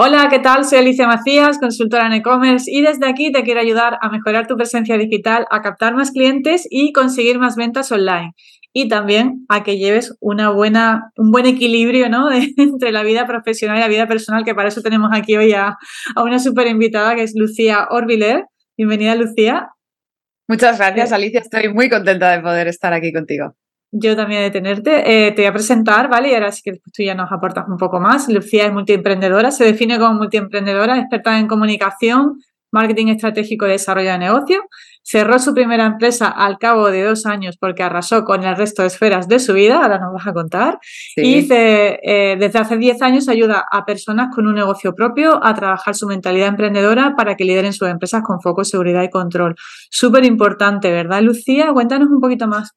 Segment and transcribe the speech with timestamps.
[0.00, 0.64] Hola, ¿qué tal?
[0.64, 4.56] Soy Alicia Macías, consultora en e-commerce y desde aquí te quiero ayudar a mejorar tu
[4.56, 8.32] presencia digital, a captar más clientes y conseguir más ventas online.
[8.72, 12.30] Y también a que lleves una buena, un buen equilibrio ¿no?
[12.56, 15.76] entre la vida profesional y la vida personal, que para eso tenemos aquí hoy a,
[16.14, 18.44] una súper invitada que es Lucía Orbiler.
[18.76, 19.70] Bienvenida, Lucía.
[20.46, 21.40] Muchas gracias, Alicia.
[21.40, 23.56] Estoy muy contenta de poder estar aquí contigo.
[23.90, 25.26] Yo también de tenerte.
[25.26, 26.30] Eh, te voy a presentar, ¿vale?
[26.30, 28.28] Y ahora sí que tú ya nos aportas un poco más.
[28.28, 32.38] Lucía es multiemprendedora, se define como multiemprendedora, experta en comunicación,
[32.70, 34.64] marketing estratégico y desarrollo de negocio.
[35.02, 38.88] Cerró su primera empresa al cabo de dos años porque arrasó con el resto de
[38.88, 40.78] esferas de su vida, ahora nos vas a contar.
[41.16, 45.94] Y eh, desde hace diez años ayuda a personas con un negocio propio a trabajar
[45.94, 49.54] su mentalidad emprendedora para que lideren sus empresas con foco, seguridad y control.
[49.88, 51.72] Súper importante, ¿verdad, Lucía?
[51.72, 52.74] Cuéntanos un poquito más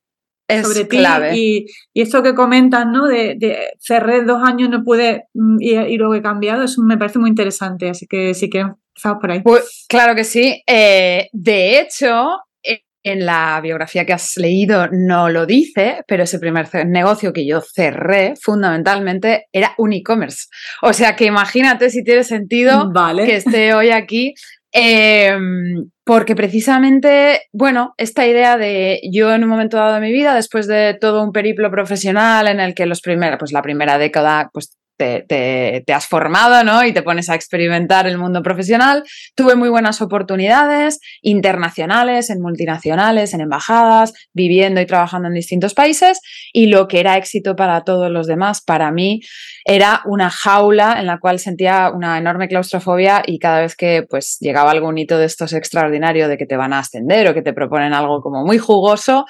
[0.64, 1.00] sobre ti
[1.34, 3.08] Y, esto que comentas, ¿no?
[3.08, 3.38] De,
[3.80, 7.90] cerré dos años, no pude mm, y, luego he cambiado, eso me parece muy interesante,
[7.90, 9.42] así que sí que empezamos por ahí.
[9.42, 10.62] Pues, claro que sí.
[10.68, 12.30] Eh, de hecho,
[12.64, 17.46] e, en la biografía que has leído no lo dice, pero ese primer negocio que
[17.46, 20.48] yo cerré fundamentalmente era un e-commerce.
[20.82, 22.92] O sea que imagínate si tiene sentido
[23.26, 24.34] que esté hoy aquí
[24.74, 30.34] Em, porque precisamente, bueno, esta idea de yo en un momento dado de mi vida,
[30.34, 34.50] después de todo un periplo profesional en el que los primeros, pues la primera década,
[34.54, 36.84] pues te, has formado, ¿no?
[36.86, 39.04] Y te pones a experimentar el mundo profesional.
[39.36, 46.22] Tuve muy buenas oportunidades internacionales, en multinacionales, en embajadas, viviendo y trabajando en distintos países.
[46.54, 49.22] Y lo que era éxito para todos los demás, para mí,
[49.66, 54.38] era una jaula en la cual sentía una enorme claustrofobia y cada vez que pues
[54.40, 57.54] llegaba algún hito de estos extraordinario de que te van a ascender o que te
[57.54, 59.26] proponen algo como muy jugoso,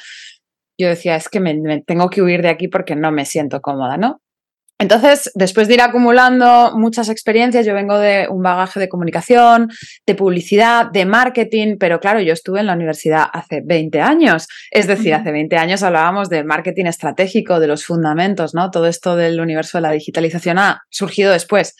[0.78, 3.98] yo decía, es que me, tengo que huir de aquí porque no me siento cómoda,
[3.98, 4.20] ¿no?
[4.82, 9.70] Entonces, después de ir acumulando muchas experiencias, yo vengo de un bagaje de comunicación,
[10.08, 14.48] de publicidad, de marketing, pero claro, yo estuve en la universidad hace 20 años.
[14.72, 18.72] Es decir, hace 20 años hablábamos de marketing estratégico, de los fundamentos, ¿no?
[18.72, 21.76] Todo esto del universo de la digitalización ha surgido después.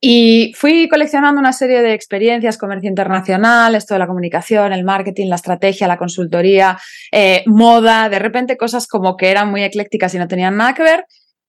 [0.00, 5.28] Y fui coleccionando una serie de experiencias, comercio internacional, esto de la comunicación, el marketing,
[5.28, 6.76] la estrategia, la consultoría,
[7.12, 10.82] eh, moda, de repente cosas como que eran muy eclécticas y no tenían nada que
[10.82, 11.04] ver.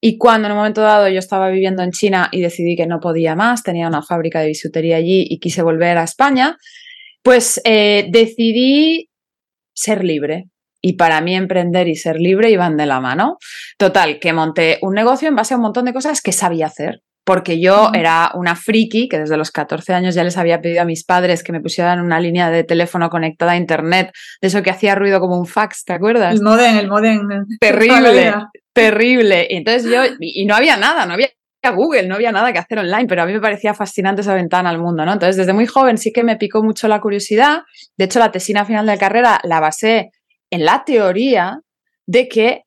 [0.06, 3.00] Y cuando en un momento dado yo estaba viviendo en China y decidí que no
[3.00, 6.58] podía más, tenía una fábrica de bisutería allí y quise volver a España,
[7.24, 9.09] pues eh, decidí
[9.74, 10.50] ser libre.
[10.81, 13.38] Y para mí emprender y ser libre iban de la mano.
[13.78, 17.00] Total, que monté un negocio en base a un montón de cosas que sabía hacer
[17.25, 20.85] porque yo era una friki que desde los 14 años ya les había pedido a
[20.85, 24.70] mis padres que me pusieran una línea de teléfono conectada a internet, de eso que
[24.70, 26.35] hacía ruido como un fax, ¿te acuerdas?
[26.35, 27.46] El modem, el modem.
[27.62, 28.34] Terrible,
[28.73, 29.47] terrible.
[29.50, 31.29] Y entonces yo, y no había nada, no había
[31.72, 34.69] Google, no había nada que hacer online, pero a mí me parecía fascinante esa ventana
[34.69, 35.13] al mundo, ¿no?
[35.13, 37.61] Entonces, desde muy joven sí que me picó mucho la curiosidad.
[37.97, 40.11] De hecho, la tesina final de carrera la basé
[40.50, 41.59] en la teoría
[42.06, 42.63] de que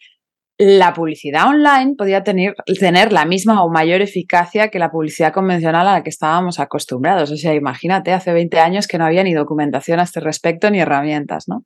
[0.58, 5.86] la publicidad online podía tener, tener, la misma o mayor eficacia que la publicidad convencional
[5.86, 7.30] a la que estábamos acostumbrados.
[7.30, 10.80] O sea, imagínate, hace 20 años que no había ni documentación a este respecto ni
[10.80, 11.64] herramientas, ¿no?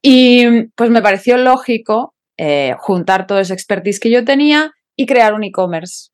[0.00, 2.14] Y pues me pareció lógico
[2.44, 6.10] eh, juntar todo ese expertise que yo tenía y crear un e-commerce.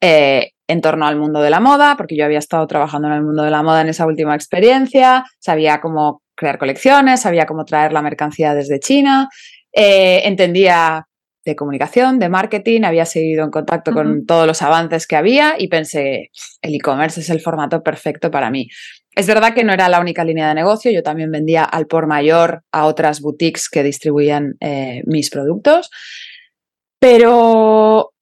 [0.00, 3.22] Eh, en torno al mundo de la moda, porque yo había estado trabajando en el
[3.22, 7.92] mundo de la moda en esa última experiencia, sabía cómo crear colecciones, sabía cómo traer
[7.92, 9.28] la mercancía desde China,
[9.70, 11.06] eh, entendía
[11.44, 15.68] de comunicación, de marketing, había seguido en contacto con todos los avances que había y
[15.68, 16.30] pensé,
[16.62, 18.68] el e-commerce es el formato perfecto para mí.
[19.14, 22.06] Es verdad que no era la única línea de negocio, yo también vendía al por
[22.06, 25.90] mayor a otras boutiques que distribuían eh, mis productos,
[27.00, 28.12] pero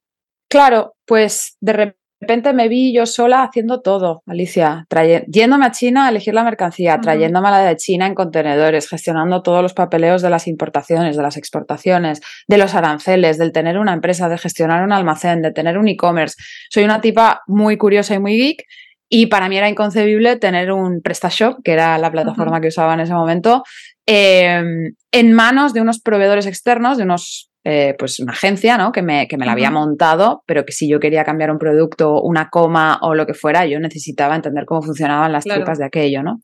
[0.48, 4.86] claro, pues de repente de repente me vi yo sola haciendo todo, Alicia,
[5.28, 9.62] yéndome a China a elegir la mercancía, trayéndome la de China en contenedores, gestionando todos
[9.62, 14.28] los papeleos de las importaciones, de las exportaciones, de los aranceles, del tener una empresa,
[14.28, 16.34] de gestionar un almacén, de tener un e-commerce.
[16.70, 18.64] Soy una tipa muy curiosa y muy geek
[19.08, 23.00] y para mí era inconcebible tener un PrestaShop, que era la plataforma que usaba en
[23.00, 23.62] ese momento,
[24.06, 28.92] em, en manos de unos proveedores externos, de unos eh, pues una agencia, ¿no?
[28.92, 32.22] Que me, que me la había montado, pero que si yo quería cambiar un producto,
[32.22, 36.22] una coma o lo que fuera, yo necesitaba entender cómo funcionaban las tripas de aquello,
[36.22, 36.40] ¿no?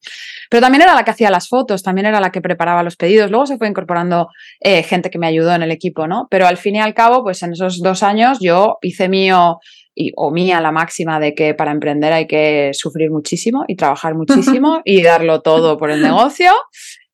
[0.51, 3.31] Pero también era la que hacía las fotos, también era la que preparaba los pedidos.
[3.31, 4.29] Luego se fue incorporando
[4.61, 6.27] eh, gente que me ayudó en el equipo, ¿no?
[6.31, 9.61] Pero al fin y al cabo, pues en esos dos años yo hice mío
[9.95, 14.15] y, o mía la máxima de que para emprender hay que sufrir muchísimo y trabajar
[14.17, 16.53] muchísimo y darlo todo por el negocio.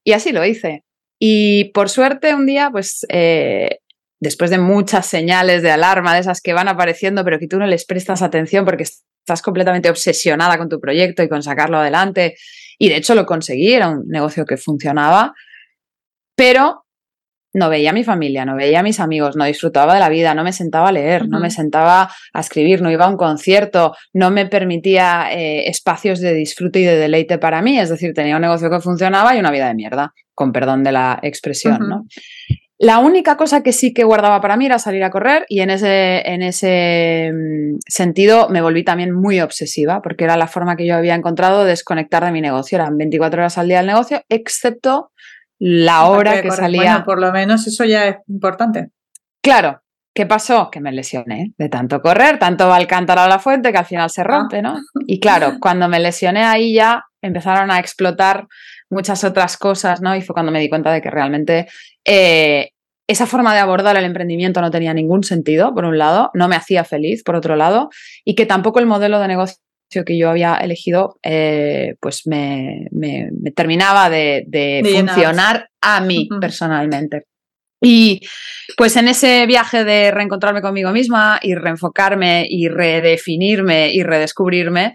[0.04, 0.84] Y así lo hice.
[1.18, 3.80] Y por suerte un día, pues eh,
[4.20, 7.66] después de muchas señales de alarma, de esas que van apareciendo, pero que tú no
[7.66, 12.36] les prestas atención porque estás completamente obsesionada con tu proyecto y con sacarlo adelante.
[12.78, 15.34] Y de hecho lo conseguí, era un negocio que funcionaba,
[16.34, 16.86] pero
[17.52, 20.34] no veía a mi familia, no veía a mis amigos, no disfrutaba de la vida,
[20.34, 23.94] no me sentaba a leer, no me sentaba a escribir, no iba a un concierto,
[24.12, 27.78] no me permitía eh, espacios de disfrute y de deleite para mí.
[27.78, 30.92] Es decir, tenía un negocio que funcionaba y una vida de mierda, con perdón de
[30.92, 32.04] la expresión, ¿no?
[32.82, 35.68] La única cosa que sí que guardaba para mí era salir a correr y en
[35.68, 40.86] ese, en ese mm, sentido me volví también muy obsesiva porque era la forma que
[40.86, 42.76] yo había encontrado de desconectar de mi negocio.
[42.76, 45.09] Eran 24 horas al día el negocio, excepto
[45.60, 46.82] la hora que salía.
[46.82, 48.88] Bueno, por lo menos eso ya es importante.
[49.42, 49.82] Claro.
[50.12, 50.70] ¿Qué pasó?
[50.72, 53.84] Que me lesioné de tanto correr, tanto va el cántaro a la fuente que al
[53.84, 54.74] final se rompe, ¿no?
[55.06, 58.48] Y claro, cuando me lesioné ahí ya empezaron a explotar
[58.90, 60.16] muchas otras cosas, ¿no?
[60.16, 61.68] Y fue cuando me di cuenta de que realmente
[62.04, 62.70] eh,
[63.06, 66.56] esa forma de abordar el emprendimiento no tenía ningún sentido, por un lado, no me
[66.56, 67.88] hacía feliz, por otro lado,
[68.24, 69.58] y que tampoco el modelo de negocio
[69.90, 72.88] que yo había elegido, eh, pues me,
[73.54, 77.24] terminaba de, funcionar a mí personalmente.
[77.82, 78.20] Y
[78.76, 84.94] pues en ese viaje de reencontrarme conmigo misma y reenfocarme y redefinirme y redescubrirme,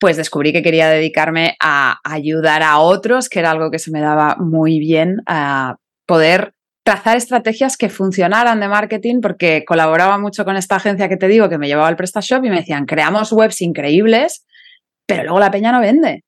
[0.00, 4.00] pues descubrí que quería dedicarme a ayudar a otros, que era algo que se me
[4.00, 5.76] daba muy bien, a
[6.06, 6.54] poder
[6.88, 11.50] trazar estrategias que funcionaran de marketing, porque colaboraba mucho con esta agencia que te digo
[11.50, 14.46] que me llevaba al PrestaShop y me decían, creamos webs increíbles,
[15.04, 16.24] pero luego la peña no vende.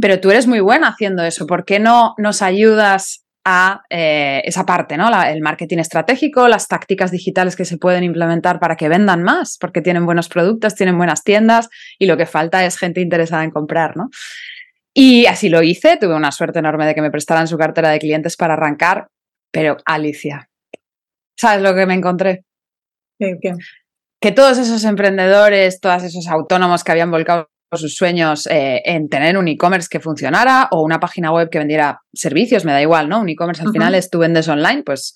[0.00, 4.66] Pero tú eres muy buena haciendo eso, ¿por qué no nos ayudas a eh, esa
[4.66, 5.08] parte, ¿no?
[5.22, 9.82] el marketing estratégico, las tácticas digitales que se pueden implementar para que vendan más, porque
[9.82, 13.96] tienen buenos productos, tienen buenas tiendas y lo que falta es gente interesada en comprar,
[13.96, 14.08] ¿no?
[14.92, 18.00] Y así lo hice, tuve una suerte enorme de que me prestaran su cartera de
[18.00, 19.08] clientes para arrancar,
[19.56, 20.50] pero Alicia,
[21.34, 22.44] ¿sabes lo que me encontré?
[24.20, 29.38] Que todos esos emprendedores, todos esos autónomos que habían volcado sus sueños eh, en tener
[29.38, 33.20] un e-commerce que funcionara o una página web que vendiera servicios, me da igual, ¿no?
[33.20, 35.14] Un e-commerce al final es tú vendes online, pues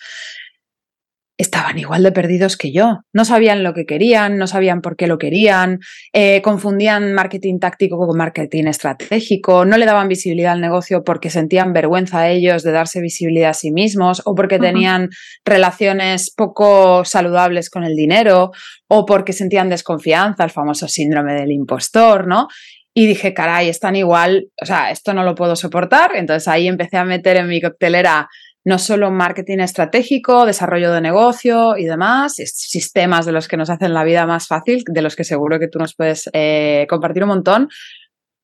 [1.41, 2.99] estaban igual de perdidos que yo.
[3.15, 5.81] No sabían lo que querían, no sabían por qué lo querían,
[6.13, 11.73] eh, confundían marketing táctico con marketing estratégico, no le daban visibilidad al negocio porque sentían
[11.73, 15.09] vergüenza a ellos de darse visibilidad a sí mismos o porque tenían
[15.45, 18.51] relaciones poco saludables con el dinero
[18.89, 22.49] o porque sentían desconfianza, el famoso síndrome del impostor, ¿no?
[22.93, 26.11] Y dije, caray, están igual, o sea, esto no lo puedo soportar.
[26.17, 28.29] Entonces ahí empecé a meter en mi coctelera
[28.65, 33.95] no solo marketing estratégico, desarrollo de negocio y demás, sistemas de los que nos hacen
[33.95, 37.31] la vida más fácil, de los que seguro que tú nos puedes eh, compartir un
[37.31, 37.69] montón,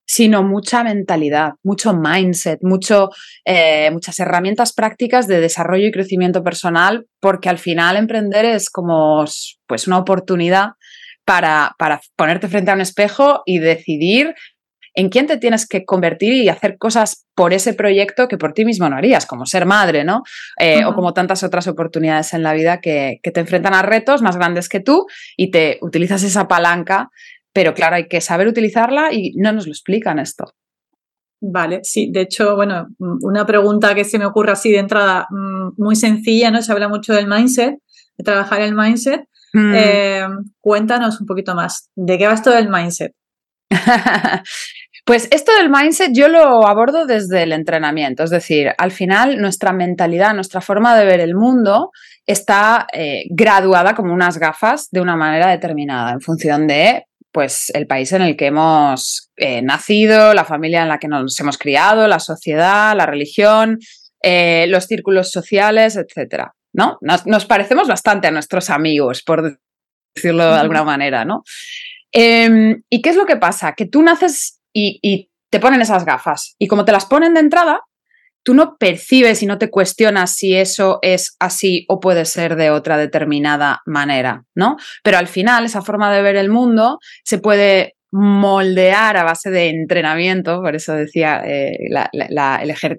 [0.06, 3.10] sino mucha mentalidad, mucho mindset, mucho,
[3.44, 9.24] eh, muchas herramientas prácticas de desarrollo y crecimiento personal, porque al final emprender es como
[9.66, 10.70] pues, una oportunidad
[11.24, 14.34] para, para ponerte frente a un espejo y decidir
[14.96, 18.64] en quién te tienes que convertir y hacer cosas por ese proyecto que por ti
[18.64, 20.22] mismo no harías, como ser madre, ¿no?
[20.58, 24.36] Eh, o como tantas otras oportunidades en la vida que, te enfrentan a retos más
[24.36, 25.06] grandes que tú
[25.36, 27.10] y te utilizas esa palanca,
[27.52, 30.54] pero claro, hay que saber utilizarla y no nos lo explican esto.
[31.42, 35.72] Vale, sí, de hecho, bueno, una pregunta que se me ocurre así de entrada, mm,
[35.76, 36.62] muy sencilla, ¿no?
[36.62, 37.74] Se habla mucho del mindset,
[38.16, 39.28] de trabajar el mindset.
[39.52, 39.72] Mm.
[39.74, 40.28] Eh,
[40.60, 43.12] cuéntanos un poquito más, ¿de qué va esto del mindset?
[45.06, 49.72] Pues esto del mindset yo lo abordo desde el entrenamiento, es decir, al final nuestra
[49.72, 51.92] mentalidad, nuestra forma de ver el mundo
[52.26, 57.86] está eh, graduada como unas gafas de una manera determinada en función de pues el
[57.86, 62.08] país en el que hemos eh, nacido, la familia en la que nos hemos criado,
[62.08, 63.78] la sociedad, la religión,
[64.24, 66.52] eh, los círculos sociales, etcétera.
[66.72, 66.98] ¿no?
[67.00, 69.56] Nos, parecemos bastante a nuestros amigos, por
[70.16, 71.44] decirlo de alguna manera, ¿no?
[72.10, 73.74] Em, ¿Y qué es lo que pasa?
[73.74, 76.56] Que tú naces y, te ponen esas gafas.
[76.58, 77.80] Y como te las ponen de entrada,
[78.42, 82.70] tú no percibes y no te cuestionas si eso es así o puede ser de
[82.70, 84.76] otra determinada manera, ¿no?
[85.04, 89.68] Pero al final esa forma de ver el mundo se puede moldear a base de
[89.68, 91.76] entrenamiento, por eso decía eh,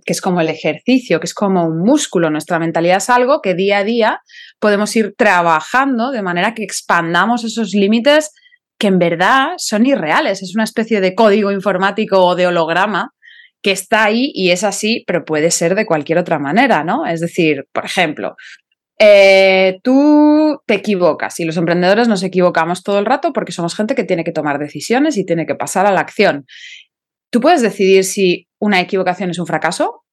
[0.05, 3.55] que es como el ejercicio, que es como un músculo, nuestra mentalidad es algo que
[3.55, 4.21] día a día
[4.59, 8.31] podemos ir trabajando de manera que expandamos esos límites
[8.77, 10.41] que en verdad son irreales.
[10.41, 13.13] Es una especie de código informático o de holograma
[13.61, 17.05] que está ahí y es así, pero puede ser de cualquier otra manera, ¿no?
[17.05, 18.35] Es decir, por ejemplo,
[18.99, 23.95] eh, tú te equivocas y los emprendedores nos equivocamos todo el rato porque somos gente
[23.95, 26.45] que tiene que tomar decisiones y tiene que pasar a la acción.
[27.31, 30.03] Tú puedes decidir si una equivocación es un fracaso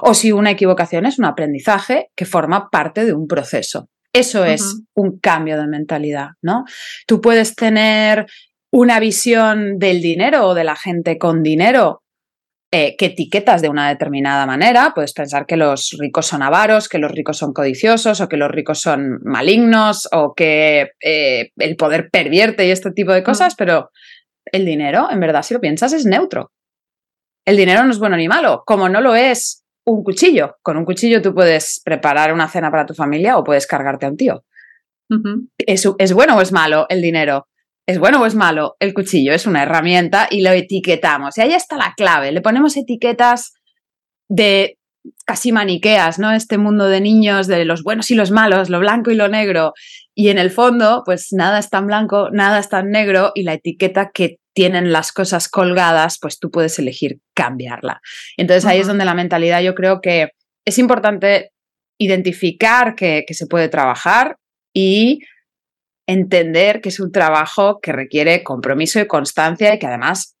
[0.00, 3.88] o si una equivocación es un aprendizaje que forma parte de un proceso.
[4.16, 6.64] Eso es un cambio de mentalidad, ¿no?
[7.06, 8.26] Tú puedes tener
[8.72, 12.02] una visión del dinero o de la gente con dinero
[12.72, 14.92] eh, que etiquetas de una determinada manera.
[14.94, 18.50] Puedes pensar que los ricos son avaros, que los ricos son codiciosos o que los
[18.50, 23.56] ricos son malignos o que eh, el poder pervierte y este tipo de cosas, mm.
[23.58, 23.90] pero
[24.46, 26.52] el dinero, en verdad, si lo piensas, es neutro.
[27.44, 30.56] El dinero no es bueno ni malo, como no lo es un cuchillo.
[30.62, 34.10] Con un cuchillo tú puedes preparar una cena para tu familia o puedes cargarte a
[34.10, 34.44] un tío.
[35.58, 37.46] ¿Es, bueno o es malo el dinero?
[37.86, 38.76] ¿Es bueno o es malo?
[38.80, 41.38] El cuchillo es una herramienta y lo etiquetamos.
[41.38, 42.32] Y ahí está la clave.
[42.32, 43.54] Le ponemos etiquetas
[44.28, 44.78] de
[45.24, 46.32] casi maniqueas, ¿no?
[46.32, 49.72] Este mundo de niños, de los buenos y los malos, lo blanco y lo negro.
[50.16, 53.52] Y en el fondo, pues nada es tan blanco, nada es tan negro y la
[53.52, 58.00] etiqueta que tienen las cosas colgadas, pues tú puedes elegir cambiarla.
[58.38, 60.30] Entonces ahí es donde la mentalidad yo creo que
[60.64, 61.52] es importante
[61.98, 64.38] identificar que, que se puede trabajar
[64.74, 65.20] y
[66.08, 70.36] entender que es un trabajo que requiere compromiso y constancia y que además,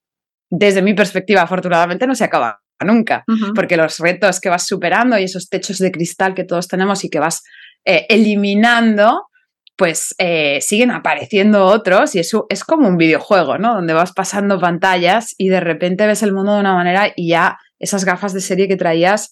[0.50, 3.22] desde mi perspectiva, afortunadamente no se acaba nunca,
[3.54, 7.10] porque los retos que vas superando y esos techos de cristal que todos tenemos y
[7.10, 7.42] que vas
[7.84, 9.28] eh, eliminando,
[9.76, 13.74] pues eh, siguen apareciendo otros y eso es como un videojuego, ¿no?
[13.74, 17.58] Donde vas pasando pantallas y de repente ves el mundo de una manera y ya
[17.78, 19.30] esas gafas de serie que traías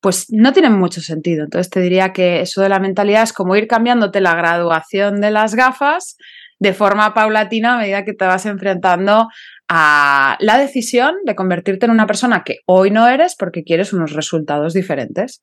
[0.00, 1.44] pues no tienen mucho sentido.
[1.44, 5.30] Entonces te diría que eso de la mentalidad es como ir cambiándote la graduación de
[5.30, 6.16] las gafas
[6.58, 9.28] de forma paulatina a medida que te vas enfrentando
[9.68, 14.12] a la decisión de convertirte en una persona que hoy no eres porque quieres unos
[14.12, 15.42] resultados diferentes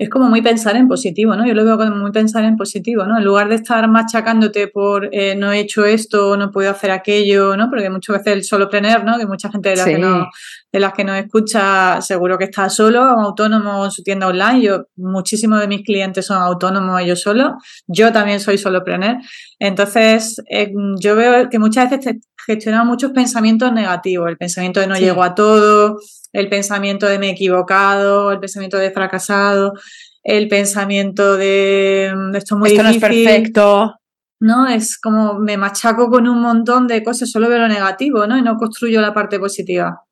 [0.00, 1.46] es como muy pensar en positivo, ¿no?
[1.46, 3.18] Yo lo veo como muy pensar en positivo, ¿no?
[3.18, 7.54] En lugar de estar machacándote por eh, no he hecho esto, no puedo hacer aquello,
[7.54, 7.68] ¿no?
[7.68, 9.18] Porque muchas veces el solopreneur, ¿no?
[9.18, 10.30] Que mucha gente de las, que, no,
[10.72, 14.62] de las que nos escucha seguro que está solo, autónomo en su tienda online.
[14.62, 17.52] Yo, muchísimos de mis clientes son autónomos ellos solos.
[17.86, 19.18] Yo también soy solopreneur.
[19.58, 22.16] Entonces, eh, yo veo que muchas veces
[22.46, 24.30] gestionamos muchos pensamientos negativos.
[24.30, 25.98] El pensamiento de no llego a todo,
[26.32, 29.74] el pensamiento de me he equivocado, el pensamiento de fracasado,
[30.22, 33.94] el pensamiento de mm, esto, muy esto no es perfecto.
[34.40, 34.66] ¿no?
[34.66, 38.38] Es como me machaco con un montón de cosas, solo veo lo negativo, ¿no?
[38.38, 40.02] Y no construyo la parte positiva.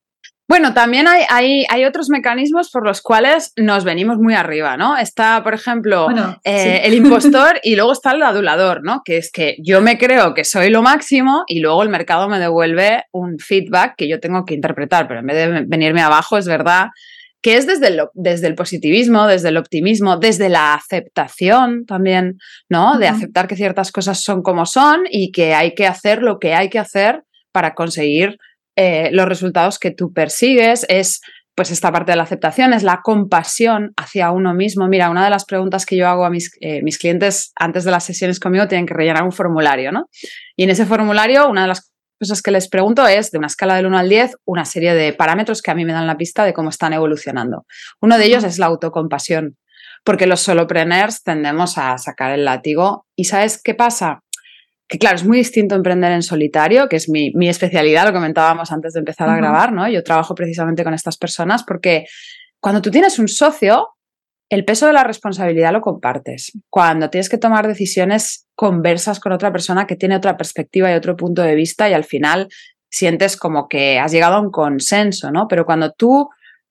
[0.49, 4.97] Bueno, también hay, hay, otros mecanismos por los cuales nos venimos muy arriba, ¿no?
[4.97, 6.07] Está, por ejemplo,
[6.43, 9.03] eh, el impostor y luego está el adulador, ¿no?
[9.05, 12.39] Que es que yo me creo que soy lo máximo y luego el mercado me
[12.39, 16.47] devuelve un feedback que yo tengo que interpretar, pero en vez de venirme abajo, es
[16.47, 16.87] verdad
[17.43, 22.39] que es desde el, desde el positivismo, desde el optimismo, desde la aceptación también,
[22.69, 22.97] ¿no?
[22.97, 26.55] De aceptar que ciertas cosas son como son y que hay que hacer lo que
[26.55, 28.39] hay que hacer para conseguir
[28.81, 31.19] eh, los resultados que tú persigues, es
[31.53, 34.87] pues esta parte de la aceptación, es la compasión hacia uno mismo.
[34.87, 37.91] Mira, una de las preguntas que yo hago a mis, eh, mis clientes antes de
[37.91, 40.09] las sesiones conmigo tienen que rellenar un formulario, ¿no?
[40.55, 43.75] Y en ese formulario, una de las cosas que les pregunto es, de una escala
[43.75, 46.45] del 1 al 10, una serie de parámetros que a mí me dan la pista
[46.45, 47.65] de cómo están evolucionando.
[47.99, 49.57] Uno de ellos es la autocompasión,
[50.05, 53.05] porque los solopreneurs tendemos a sacar el látigo.
[53.17, 54.21] ¿Y sabes qué pasa?
[54.89, 58.93] Que claro, es muy distinto emprender en solitario, que es mi, especialidad, lo comentábamos antes
[58.93, 59.87] de empezar a grabar, ¿no?
[59.87, 62.05] Yo trabajo precisamente con estas personas porque
[62.59, 63.89] cuando tú tienes un socio,
[64.49, 66.51] el peso de la responsabilidad lo compartes.
[66.71, 71.15] Cuando tienes que tomar decisiones, conversas con otra persona que tiene otra perspectiva y otro
[71.15, 72.49] punto de vista y al final
[72.89, 75.47] sientes como que has llegado a un consenso, ¿no?
[75.47, 76.29] Pero cuando tú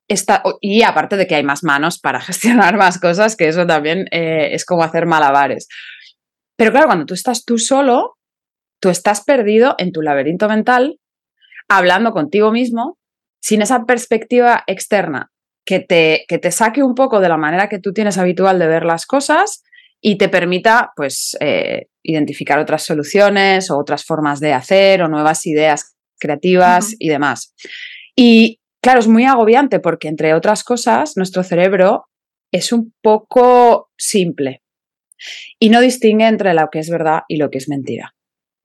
[0.09, 4.07] estás, y aparte de que hay más manos para gestionar más cosas, que eso también
[4.11, 5.69] eh, es como hacer malabares.
[6.59, 8.17] Pero claro, cuando tú estás tú solo,
[8.81, 10.99] tú estás perdido en tu laberinto mental,
[11.69, 12.97] hablando contigo mismo,
[13.41, 15.31] sin esa perspectiva externa
[15.65, 18.67] que te, que te saque un poco de la manera que tú tienes habitual de
[18.67, 19.63] ver las cosas
[20.01, 25.45] y te permita, pues, eh, identificar otras soluciones o otras formas de hacer o nuevas
[25.45, 27.53] ideas creativas y demás.
[28.17, 32.07] Y claro, es muy agobiante porque, entre otras cosas, nuestro cerebro
[32.51, 34.61] es un poco simple
[35.59, 38.15] y no distingue entre lo que es verdad y lo que es mentira.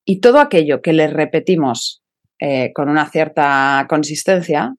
[0.06, 2.02] Y todo aquello que le repetimos
[2.40, 4.74] eh, con una cierta consistencia,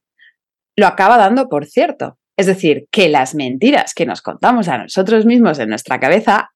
[0.78, 2.18] lo acaba dando por cierto.
[2.38, 6.52] Es decir, que las mentiras que nos contamos a nosotros mismos en nuestra cabeza,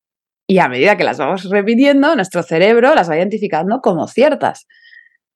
[0.49, 4.65] y a medida que las vamos repitiendo, nuestro cerebro las va identificando como ciertas.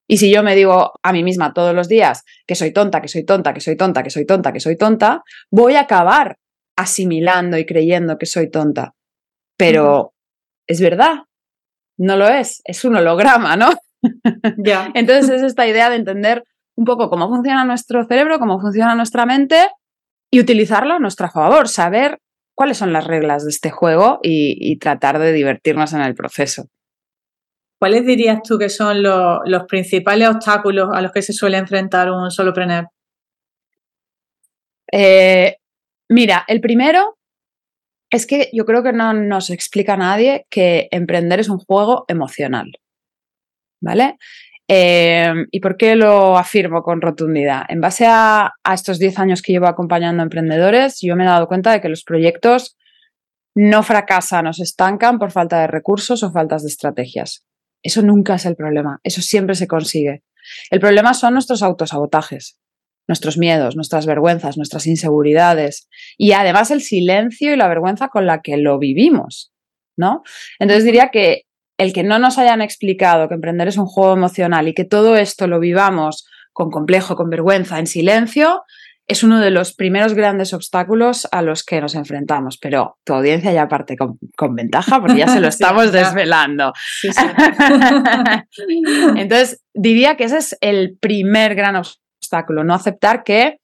[0.07, 3.07] Y si yo me digo a mí misma todos los días que soy tonta, que
[3.07, 6.37] soy tonta, que soy tonta, que soy tonta, que soy tonta, voy a acabar
[6.75, 8.95] asimilando y creyendo que soy tonta.
[9.57, 10.13] Pero
[10.67, 11.23] es verdad,
[11.97, 13.69] no lo es, es un holograma, ¿no?
[14.57, 14.91] Ya.
[14.93, 16.43] Entonces es esta idea de entender
[16.75, 19.69] un poco cómo funciona nuestro cerebro, cómo funciona nuestra mente
[20.31, 22.19] y utilizarlo a nuestro favor, saber
[22.55, 26.67] cuáles son las reglas de este juego y, tratar de divertirnos en el proceso.
[27.79, 32.31] ¿cuáles dirías tú que son los, principales obstáculos a los que se suele enfrentar un
[32.31, 32.87] solopreneur?
[34.89, 35.57] Eh,
[36.09, 37.17] mira, el primero
[38.13, 42.71] es que yo creo que no nos explica nadie que emprender es un juego emocional.
[43.81, 44.17] ¿Vale?
[44.67, 47.63] Eh, ¿Y por qué lo afirmo con rotundidad?
[47.69, 51.27] En base a, a estos 10 años que llevo acompañando a emprendedores, yo me he
[51.27, 52.77] dado cuenta de que los proyectos
[53.55, 57.47] no fracasan o se estancan por falta de recursos o faltas de estrategias.
[57.81, 60.21] Eso nunca es el problema, eso siempre se consigue.
[60.69, 62.59] El problema son nuestros autosabotajes,
[63.07, 68.41] nuestros miedos, nuestras vergüenzas, nuestras inseguridades y además el silencio y la vergüenza con la
[68.41, 69.51] que lo vivimos,
[69.97, 70.23] ¿no?
[70.59, 71.43] Entonces diría que
[71.77, 75.15] el que no nos hayan explicado que emprender es un juego emocional y que todo
[75.15, 78.63] esto lo vivamos con complejo, con vergüenza, en silencio,
[79.05, 83.51] es uno de los primeros grandes obstáculos a los que nos enfrentamos, pero tu audiencia
[83.51, 86.71] ya parte con, ventaja porque ya se lo estamos desvelando.
[89.17, 92.02] Entonces, diría que ese es el primer gran obstáculo,
[92.63, 93.57] no aceptar que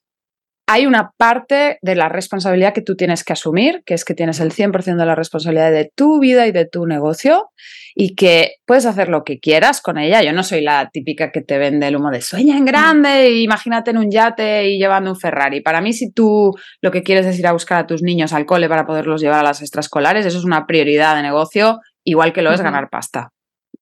[0.71, 4.39] hay una parte de la responsabilidad que tú tienes que asumir, que es que tienes
[4.39, 7.49] el 100% de la responsabilidad de tu vida y de tu negocio
[7.95, 10.21] y que puedes hacer lo que quieras con ella.
[10.21, 13.41] Yo no soy la típica que te vende el humo de sueña en grande, e
[13.41, 15.61] imagínate en un yate y llevando un Ferrari.
[15.61, 18.45] Para mí, si tú lo que quieres es ir a buscar a tus niños al
[18.45, 22.43] cole para poderlos llevar a las extraescolares, eso es una prioridad de negocio, igual que
[22.43, 23.29] lo es ganar pasta.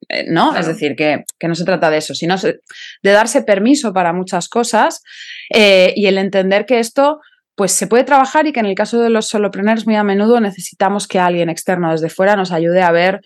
[0.09, 0.55] Eh, ¿no?
[0.55, 5.01] Es decir, que, no se trata de eso, sino de darse permiso para muchas cosas
[5.53, 7.19] eh, y el entender que esto
[7.55, 10.39] pues se puede trabajar y que en el caso de los solopreneurs muy a menudo
[10.39, 13.21] necesitamos que alguien externo desde fuera nos ayude a ver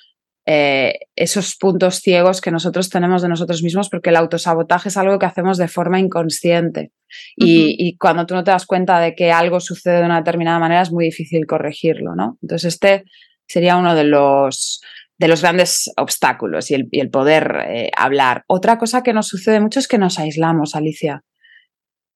[0.47, 5.19] eh, esos puntos ciegos que nosotros tenemos de nosotros mismos, porque el autosabotaje es algo
[5.19, 6.91] que hacemos de forma inconsciente.
[7.35, 10.57] y, y, cuando tú no te das cuenta de que algo sucede de una determinada
[10.57, 12.39] manera, es muy difícil corregirlo, ¿no?
[12.41, 13.03] Entonces, este
[13.45, 14.81] sería uno de los,
[15.21, 18.43] de los grandes obstáculos y el, poder eh, hablar.
[18.47, 21.23] Otra cosa que nos sucede mucho es que nos aislamos, Alicia.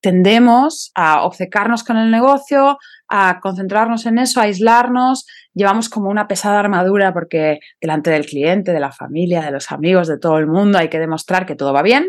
[0.01, 5.27] Tendemos a obcecarnos con el negocio, a concentrarnos en eso, a aislarnos.
[5.53, 10.07] Llevamos como una pesada armadura porque delante del cliente, de la familia, de los amigos,
[10.07, 12.07] de todo el mundo hay que demostrar que todo va bien,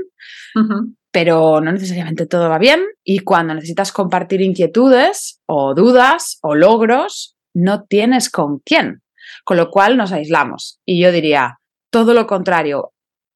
[1.10, 2.80] pero no necesariamente todo va bien.
[3.04, 9.02] Y cuando necesitas compartir inquietudes o dudas o logros, no tienes con quién
[9.44, 10.80] con lo cual nos aislamos.
[10.84, 11.58] Y yo diría,
[11.90, 12.92] todo lo contrario,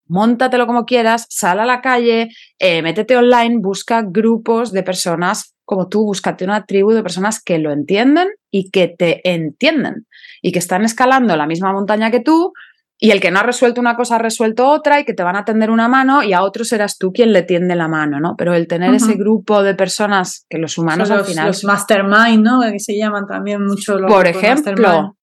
[0.06, 5.88] móntatelo como quieras, sal a la calle, eh, métete online, busca grupos de personas como
[5.88, 10.08] tú, búscate una tribu de personas que lo entienden y que te entienden
[10.42, 12.52] y que están escalando la misma montaña que tú
[12.98, 15.36] y el que no ha resuelto una cosa ha resuelto otra y que te van
[15.36, 18.34] a tender una mano y a otro serás tú quien le tiende la mano, ¿no?
[18.36, 21.46] Pero el tener ese grupo de personas que los humanos al final...
[21.46, 22.60] Los mastermind, ¿no?
[22.60, 25.16] Que se llaman también mucho los Por ejemplo,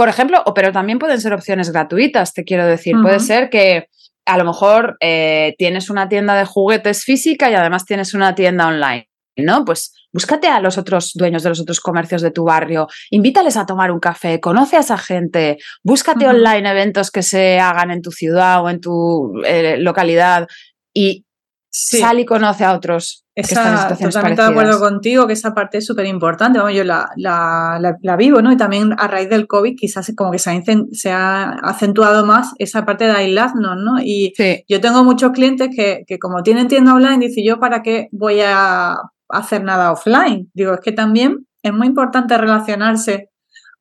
[0.00, 2.96] por ejemplo, pero también pueden ser opciones gratuitas, te quiero decir.
[3.02, 3.88] Puede ser que
[4.24, 8.66] a lo mejor eh, tienes una tienda de juguetes física y además tienes una tienda
[8.66, 9.10] online.
[9.36, 9.62] ¿no?
[9.62, 13.66] Pues búscate a los otros dueños de los otros comercios de tu barrio, invítales a
[13.66, 18.10] tomar un café, conoce a esa gente, búscate online eventos que se hagan en tu
[18.10, 20.48] ciudad o en tu eh, localidad
[20.94, 21.26] y
[21.68, 26.58] sal y conoce a otros totalmente de acuerdo contigo que esa parte es súper importante.
[26.58, 28.52] Vamos, yo la, la, vivo, ¿no?
[28.52, 32.52] Y también a raíz del COVID quizás como que se ha, se ha acentuado más
[32.58, 34.00] esa parte de aislarnos, ¿no?
[34.02, 34.32] Y
[34.68, 38.40] yo tengo muchos clientes que, que como tienen tienda online, dicen yo, ¿para qué voy
[38.44, 38.96] a
[39.28, 40.50] hacer nada offline?
[40.54, 43.29] Digo, es que también es muy importante relacionarse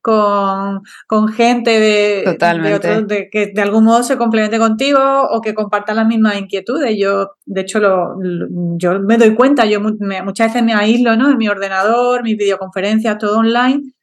[0.01, 2.37] con, con gente de,
[3.07, 6.95] de, que de algún modo se complemente contigo o que compartan las mismas inquietudes.
[6.97, 8.15] Yo, de hecho, lo,
[8.77, 11.29] yo me doy cuenta, yo muchas veces me aíslo ¿no?
[11.29, 13.93] en mi ordenador, mis videoconferencias, todo online,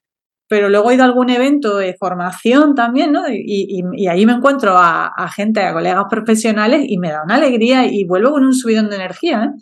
[0.49, 3.29] pero luego he ido a algún evento de formación también, ¿no?
[3.29, 7.35] Y, y, ahí me encuentro a, a, gente, a colegas profesionales y me da una
[7.35, 9.45] alegría y vuelvo con un subidón de energía.
[9.45, 9.61] ¿eh?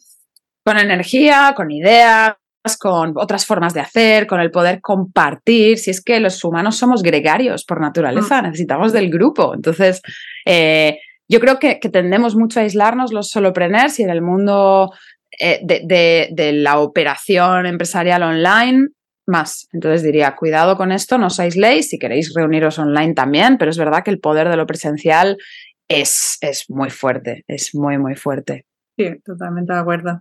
[0.62, 2.34] Con energía, con ideas,
[2.78, 5.78] con otras formas de hacer, con el poder compartir.
[5.78, 8.44] Si es que los humanos somos gregarios por naturaleza, mm.
[8.46, 9.54] necesitamos del grupo.
[9.54, 10.00] Entonces,
[10.46, 10.98] eh,
[11.28, 14.92] yo creo que, tendemos mucho a aislarnos los solopreneurs y en el mundo
[15.38, 18.88] eh, de, la operación empresarial online
[19.26, 19.68] más.
[19.72, 23.78] Entonces diría, cuidado con esto, no os aisléis, si queréis reuniros online también, pero es
[23.78, 25.38] verdad que el poder de lo presencial
[25.88, 28.66] es, es muy fuerte, es muy, muy fuerte.
[28.98, 30.20] Sí, totalmente de acuerdo.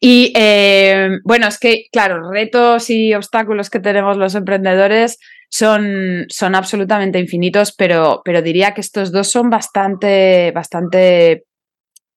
[0.00, 6.54] Y eh, bueno, es que, claro, retos y obstáculos que tenemos los emprendedores son, son
[6.54, 11.44] absolutamente infinitos, pero, pero diría que estos dos son bastante, bastante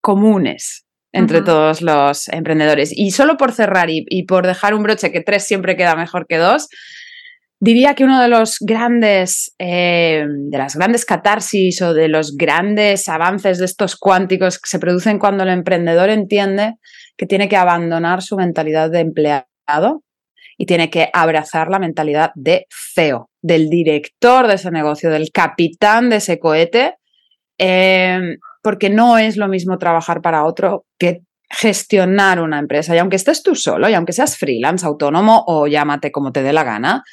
[0.01, 2.91] comunes entre todos los emprendedores.
[2.95, 6.37] Y solo por cerrar y, por dejar un broche que tres siempre queda mejor que
[6.37, 6.67] dos,
[7.59, 13.09] diría que uno de los grandes, eh, de las grandes catarsis o de los grandes
[13.09, 16.75] avances de estos cuánticos que se producen cuando el emprendedor entiende
[17.19, 20.03] que tiene que abandonar su mentalidad de empleado
[20.57, 26.09] y tiene que abrazar la mentalidad de CEO, del director de ese negocio, del capitán
[26.09, 26.95] de ese cohete,
[27.57, 32.95] eh, porque no es lo mismo trabajar para otro que gestionar una empresa.
[32.95, 36.53] Y aunque estés tú solo, y aunque seas freelance, autónomo o llámate como te dé
[36.53, 37.03] la gana,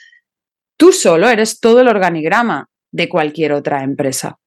[0.76, 4.38] Tú solo eres todo el organigrama de cualquier otra empresa.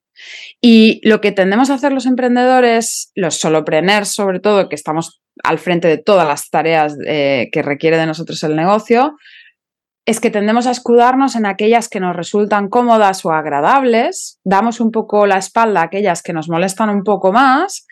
[0.62, 5.60] Y lo que tendemos a hacer los emprendedores, los solopreneurs sobre todo, que estamos al
[5.60, 9.16] frente de todas las tareas eh, que requiere de nosotros el negocio,
[10.06, 14.92] es que tendemos a escudarnos en aquellas que nos resultan cómodas o agradables, damos un
[14.92, 17.86] poco la espalda a aquellas que nos molestan un poco más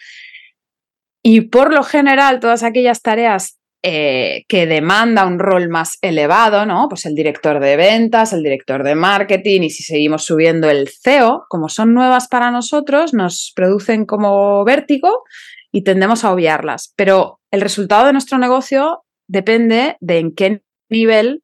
[1.23, 6.87] y por lo general todas aquellas tareas eh, que demanda un rol más elevado, ¿no?
[6.89, 11.45] Pues el director de ventas, el director de marketing y si seguimos subiendo el CEO,
[11.49, 15.23] como son nuevas para nosotros, nos producen como vértigo
[15.71, 16.93] y tendemos a obviarlas.
[16.95, 21.43] Pero el resultado de nuestro negocio depende de en qué nivel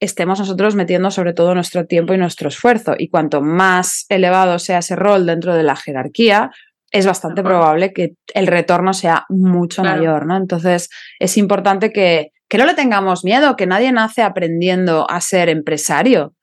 [0.00, 2.94] estemos nosotros metiendo sobre todo nuestro tiempo y nuestro esfuerzo.
[2.98, 6.50] Y cuanto más elevado sea ese rol dentro de la jerarquía,
[6.92, 10.36] es bastante probable que el retorno sea mucho mayor, ¿no?
[10.36, 15.48] Entonces, es importante que, que, no le tengamos miedo, que nadie nace aprendiendo a ser
[15.48, 16.34] empresario,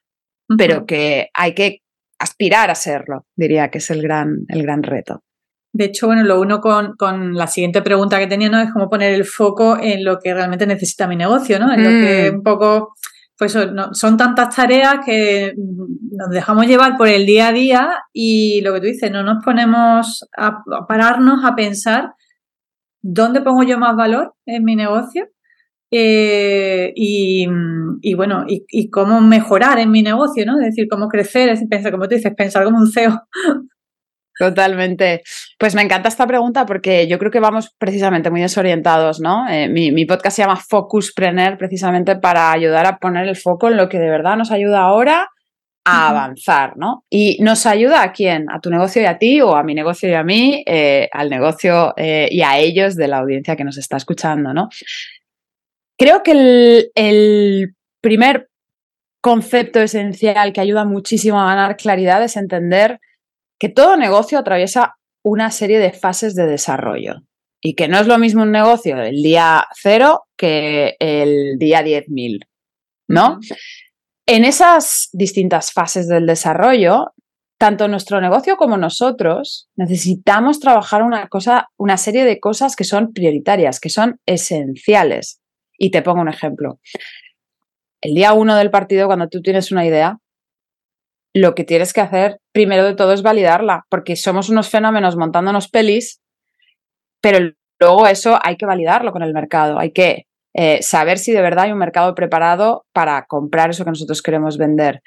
[0.57, 1.79] pero que hay que
[2.19, 5.23] aspirar a serlo, diría que es el gran, el gran reto.
[5.75, 8.59] De hecho, bueno, lo uno con, con, la siguiente pregunta que tenía, ¿no?
[8.59, 11.73] Es cómo poner el foco en lo que realmente necesita mi negocio, ¿no?
[11.73, 12.35] En lo que mm.
[12.35, 12.93] un poco
[13.37, 13.57] pues
[13.93, 18.79] son tantas tareas que nos dejamos llevar por el día a día y lo que
[18.79, 22.13] tú dices, no nos ponemos a, pararnos a pensar
[23.01, 25.27] dónde pongo yo más valor en mi negocio
[25.91, 27.45] eh, y,
[28.15, 30.59] bueno, y, cómo mejorar en mi negocio, ¿no?
[30.59, 33.19] Es decir, cómo crecer, es pensar, como tú dices, pensar como un CEO.
[34.37, 35.21] Totalmente.
[35.59, 39.47] Pues me encanta esta pregunta porque yo creo que vamos precisamente muy desorientados, ¿no?
[39.47, 43.77] Eh, mi, podcast se llama Focus Prener precisamente para ayudar a poner el foco en
[43.77, 45.29] lo que de verdad nos ayuda ahora
[45.85, 47.03] a avanzar, ¿no?
[47.09, 48.45] Y nos ayuda a quién?
[48.49, 51.29] A tu negocio y a ti o a mi negocio y a mí, eh, al
[51.29, 54.69] negocio eh, y a ellos de la audiencia que nos está escuchando, ¿no?
[55.97, 58.49] Creo que el, el primer
[59.21, 62.99] concepto esencial que ayuda muchísimo a ganar claridad es entender
[63.63, 67.21] que todo negocio atraviesa una serie de fases de desarrollo
[67.61, 72.45] y que no es lo mismo un negocio el día cero que el día 10.000,
[73.07, 73.39] ¿no?
[74.25, 77.13] En esas distintas fases del desarrollo,
[77.57, 83.13] tanto nuestro negocio como nosotros necesitamos trabajar una cosa, una serie de cosas que son
[83.13, 85.39] prioritarias, que son esenciales.
[85.77, 86.81] Y te pongo un ejemplo.
[88.01, 90.17] El día uno del partido, cuando tú tienes una idea,
[91.33, 95.67] lo que tienes que hacer primero de todo es validarla, porque somos unos fenómenos montándonos
[95.67, 96.21] pelis,
[97.21, 101.41] pero luego eso hay que validarlo con el mercado, hay que eh, saber si de
[101.41, 105.01] verdad hay un mercado preparado para comprar eso que nosotros queremos vender.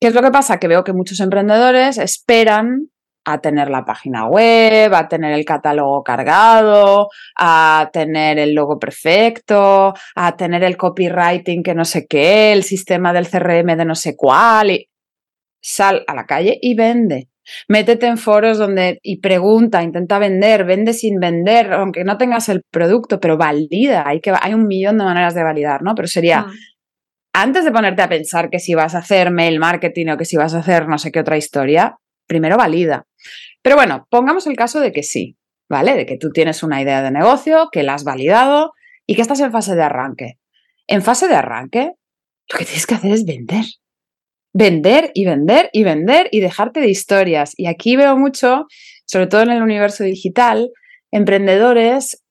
[0.00, 0.58] ¿Qué es lo que pasa?
[0.58, 2.88] Que veo que muchos emprendedores esperan
[3.26, 9.92] a tener la página web, a tener el catálogo cargado, a tener el logo perfecto,
[10.14, 14.16] a tener el copywriting que no sé qué, el sistema del CRM de no sé
[14.16, 14.70] cuál.
[15.60, 17.28] Sal a la calle y vende.
[17.68, 22.62] Métete en foros donde y pregunta, intenta vender, vende sin vender, aunque no tengas el
[22.70, 24.04] producto, pero valida.
[24.06, 25.94] Hay, que, hay un millón de maneras de validar, ¿no?
[25.94, 26.52] Pero sería, mm.
[27.32, 30.36] antes de ponerte a pensar que si vas a hacer mail marketing o que si
[30.36, 31.96] vas a hacer no sé qué otra historia,
[32.26, 33.06] primero valida.
[33.62, 35.36] Pero bueno, pongamos el caso de que sí,
[35.68, 35.94] ¿vale?
[35.94, 38.72] De que tú tienes una idea de negocio, que la has validado
[39.06, 40.38] y que estás en fase de arranque.
[40.86, 41.92] En fase de arranque,
[42.52, 43.64] lo que tienes que hacer es vender
[44.52, 47.54] vender y vender y vender y dejarte de historias.
[47.56, 48.66] Y aquí veo mucho,
[49.04, 50.70] sobre todo en el universo digital,
[51.10, 52.22] emprendedores,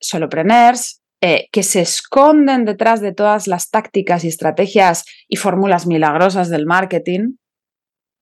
[0.00, 6.50] solopreneurs, eh, que se esconden detrás de todas las tácticas y estrategias y fórmulas milagrosas
[6.50, 7.36] del marketing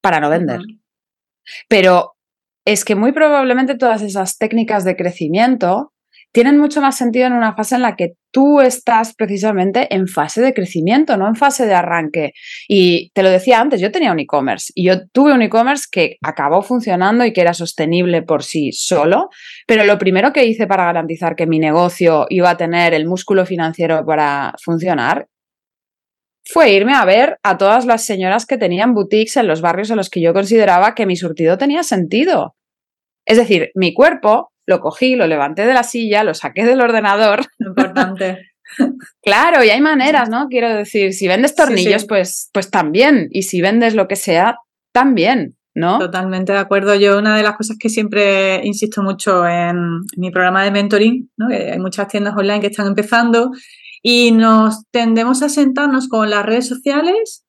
[0.01, 0.61] para no vender.
[1.69, 2.13] Pero
[2.65, 5.94] es que muy probablemente todas esas técnicas de crecimiento
[6.35, 10.43] tienen mucho más sentido en una fase en la que tú estás precisamente en fase
[10.43, 12.33] de crecimiento, no en fase de arranque.
[12.67, 16.17] Y te lo decía antes, yo tenía un e-commerce y yo tuve un e-commerce que
[16.23, 19.29] acabó funcionando y que era sostenible por sí solo,
[19.65, 23.47] pero lo primero que hice para garantizar que mi negocio iba a tener el músculo
[23.47, 25.29] financiero para funcionar
[26.45, 29.99] fue irme a ver a todas las señoras que tenían boutiques en los barrios en
[29.99, 32.57] los que yo consideraba que mi surtido tenía sentido.
[33.25, 37.47] Es decir, mi cuerpo lo cogí, lo levanté de la silla, lo saqué del ordenador.
[37.59, 38.39] Importante.
[39.23, 40.49] Claro, y hay maneras, ¿no?
[40.49, 43.29] Quiero decir, si vendes tornillos, Pues, pues también.
[43.31, 44.59] Y si vendes lo que sea,
[44.93, 45.57] también.
[45.77, 45.99] ¿No?
[45.99, 46.95] Totalmente de acuerdo.
[46.95, 51.49] Yo una de las cosas que siempre insisto mucho en mi programa de mentoring, ¿no?
[51.49, 53.51] que hay muchas tiendas online que están empezando
[54.01, 57.45] y nos tendemos a sentarnos con las redes sociales,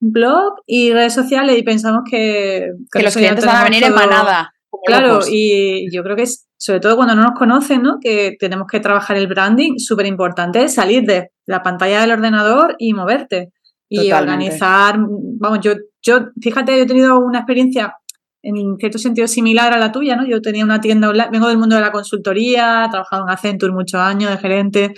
[0.00, 4.54] blog y redes sociales y pensamos que, que, los clientes van a venir en manada.
[4.86, 7.98] Claro, y yo creo que es, sobre todo cuando no nos conocen, ¿no?
[8.00, 12.76] que tenemos que trabajar el branding, súper importante es salir de la pantalla del ordenador
[12.78, 13.52] y moverte
[13.88, 14.96] y organizar.
[14.98, 17.94] Vamos, yo, yo, fíjate, yo he tenido una experiencia
[18.42, 20.24] en cierto sentido similar a la tuya, ¿no?
[20.26, 23.72] Yo tenía una tienda online, vengo del mundo de la consultoría, he trabajado en Accenture
[23.72, 24.94] muchos años de gerente.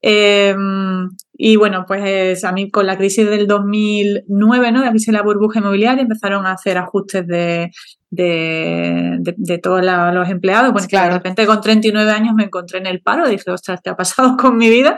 [0.00, 4.82] Em, y bueno, pues a mí con la crisis del 2009, ¿no?
[4.82, 7.70] La crisis de la burbuja inmobiliaria, empezaron a hacer ajustes de,
[8.10, 10.72] de, de, todos los empleados.
[10.72, 11.12] Bueno, claro.
[11.12, 14.36] de repente con 39 años me encontré en el paro, dije, ostras, ¿qué ha pasado
[14.40, 14.96] con mi vida?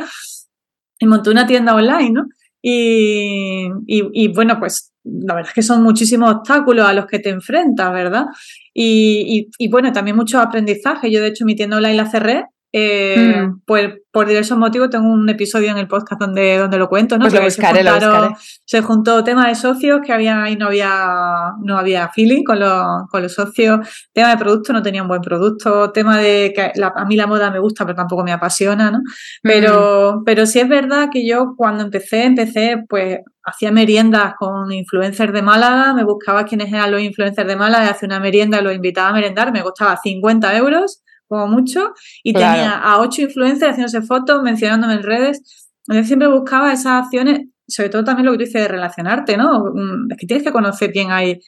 [0.98, 2.26] Y monté una tienda online, ¿no?
[2.60, 7.30] Y, y, bueno, pues la verdad es que son muchísimos obstáculos a los que te
[7.30, 8.26] enfrentas, ¿verdad?
[8.74, 11.10] Y, y, bueno, también mucho aprendizaje.
[11.10, 13.62] Yo, de hecho, mi tienda online la cerré eh, mm.
[13.64, 17.24] pues por diversos motivos tengo un episodio en el podcast donde, donde lo cuento, ¿no?
[17.24, 21.52] Pues lo buscaré, se, lo se juntó tema de socios que había y no había,
[21.62, 23.80] no había feeling con los, con los socios,
[24.12, 27.50] tema de producto, no tenía un buen producto, tema de que a mí la moda
[27.50, 29.00] me gusta pero tampoco me apasiona, ¿no?
[29.42, 30.24] Pero, mm.
[30.24, 35.40] pero sí es verdad que yo cuando empecé, empecé pues hacía meriendas con influencers de
[35.40, 39.12] Málaga, me buscaba quiénes eran los influencers de Málaga, hacía una merienda, los invitaba a
[39.14, 44.94] merendar, me costaba 50 euros como mucho, y tenía a ocho influencers haciéndose fotos, mencionándome
[44.94, 45.70] en redes.
[45.86, 49.72] Yo siempre buscaba esas acciones, sobre todo también lo que tú dices de relacionarte, ¿no?
[49.74, 51.38] Mm, es que tienes que conocer quién hay,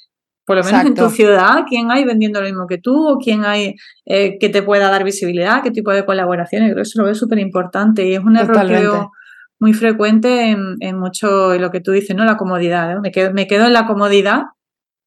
[0.45, 3.45] por lo menos en tu ciudad, quién hay vendiendo lo mismo que tú, o quién
[3.45, 6.69] hay eh, que te pueda dar visibilidad, qué tipo de colaboraciones.
[6.69, 9.11] Creo que eso lo veo súper importante y es un error
[9.59, 12.25] muy frecuente en, mucho lo que tú dices, ¿no?
[12.25, 12.99] La comodidad.
[13.01, 14.45] Me, quedo, me quedo en la comodidad.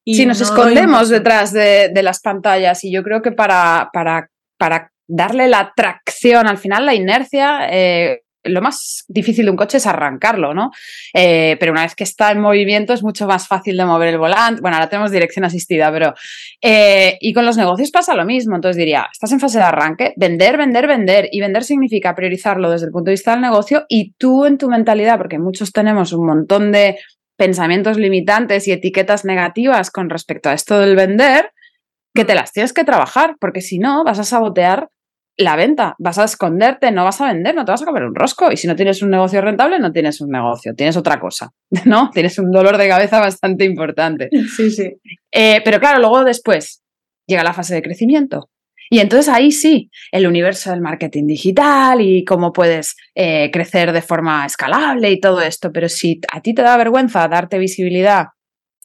[0.06, 4.30] Y sí, nos escondemos detrás de, de, las pantallas y yo creo que para, para
[4.64, 9.76] para darle la tracción, al final la inercia, eh, lo más difícil de un coche
[9.76, 10.72] es arrancarlo, ¿no?
[11.14, 14.18] Eh, pero una vez que está en movimiento es mucho más fácil de mover el
[14.18, 14.62] volante.
[14.62, 16.14] Bueno, ahora tenemos dirección asistida, pero...
[16.62, 18.56] Eh, y con los negocios pasa lo mismo.
[18.56, 21.28] Entonces diría, estás en fase de arranque, vender, vender, vender.
[21.30, 24.70] Y vender significa priorizarlo desde el punto de vista del negocio y tú en tu
[24.70, 27.00] mentalidad, porque muchos tenemos un montón de
[27.36, 31.52] pensamientos limitantes y etiquetas negativas con respecto a esto del vender,
[32.14, 34.90] que te las tienes que trabajar, porque si no, vas a sabotear
[35.38, 38.14] la venta, vas a esconderte, no vas a vender, no te vas a comer un
[38.14, 38.52] rosco.
[38.52, 41.52] Y si no tienes un negocio rentable, no tienes un negocio, tienes otra cosa,
[41.86, 42.12] ¿no?
[42.14, 44.30] Tienes un dolor de cabeza bastante importante.
[44.56, 44.92] Sí, sí.
[45.32, 46.84] Eh, pero claro, luego después
[47.26, 48.50] llega la fase de crecimiento.
[48.90, 54.04] Y entonces ahí sí, el universo del marketing digital y cómo puedes eh, crecer de
[54.04, 55.72] forma escalable y todo esto.
[55.72, 58.28] Pero si a ti te da vergüenza darte visibilidad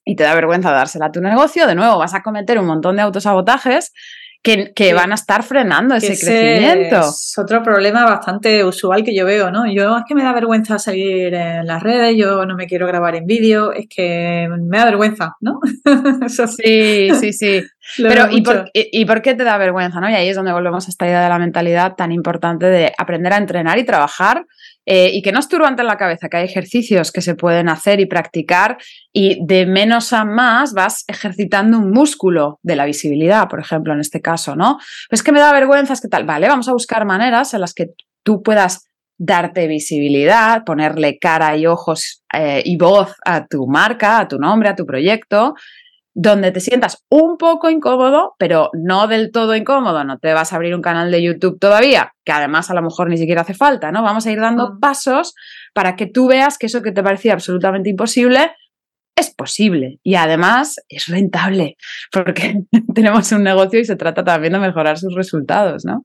[0.08, 2.96] y te da vergüenza dársela a tu negocio, de nuevo vas a cometer un montón
[2.96, 3.92] de autosabotajes
[4.42, 7.00] que, que van a estar frenando ese, crecimiento.
[7.00, 9.70] Es otro problema bastante usual que yo veo, ¿no?
[9.70, 13.16] Yo es que me da vergüenza salir en las redes, yo no me quiero grabar
[13.16, 15.60] en vídeo, es que me da vergüenza, ¿no?
[16.28, 17.62] sí, sí, sí.
[17.98, 20.00] Pero ¿y por, y, por, qué te da vergüenza?
[20.00, 20.08] ¿no?
[20.08, 23.34] Y ahí es donde volvemos a esta idea de la mentalidad tan importante de aprender
[23.34, 24.46] a entrenar y trabajar
[24.90, 27.68] eh, y que no es turbante en la cabeza, que hay ejercicios que se pueden
[27.68, 28.78] hacer y practicar
[29.12, 34.00] y de menos a más vas ejercitando un músculo de la visibilidad, por ejemplo, en
[34.00, 34.78] este caso, ¿no?
[35.10, 37.74] Pues que me da vergüenza, es que tal, vale, vamos a buscar maneras en las
[37.74, 37.88] que
[38.22, 44.28] tú puedas darte visibilidad, ponerle cara y ojos eh, y voz a tu marca, a
[44.28, 45.54] tu nombre, a tu proyecto
[46.20, 50.56] donde te sientas un poco incómodo, pero no del todo incómodo, no te vas a
[50.56, 53.92] abrir un canal de YouTube todavía, que además a lo mejor ni siquiera hace falta,
[53.92, 54.02] ¿no?
[54.02, 54.80] Vamos a ir dando mm.
[54.80, 55.32] pasos
[55.72, 58.50] para que tú veas que eso que te parecía absolutamente imposible
[59.14, 61.76] es posible y además es rentable,
[62.10, 62.62] porque
[62.96, 66.04] tenemos un negocio y se trata también de mejorar sus resultados, ¿no?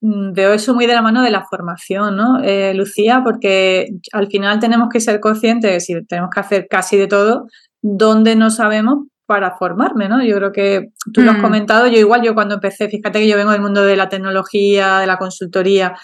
[0.00, 3.20] Mm, veo eso muy de la mano de la formación, ¿no, eh, Lucía?
[3.22, 7.44] Porque al final tenemos que ser conscientes y tenemos que hacer casi de todo
[7.82, 10.24] donde no sabemos para formarme, ¿no?
[10.24, 11.42] Yo creo que tú lo has mm.
[11.42, 14.98] comentado, yo igual, yo cuando empecé, fíjate que yo vengo del mundo de la tecnología,
[14.98, 15.94] de la consultoría,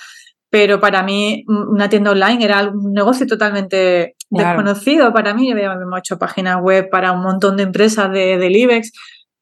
[0.48, 5.48] pero para mí una tienda online era un negocio totalmente desconocido para mí.
[5.48, 8.92] Yo habíamos hecho páginas web para un montón de empresas de, del IBEX,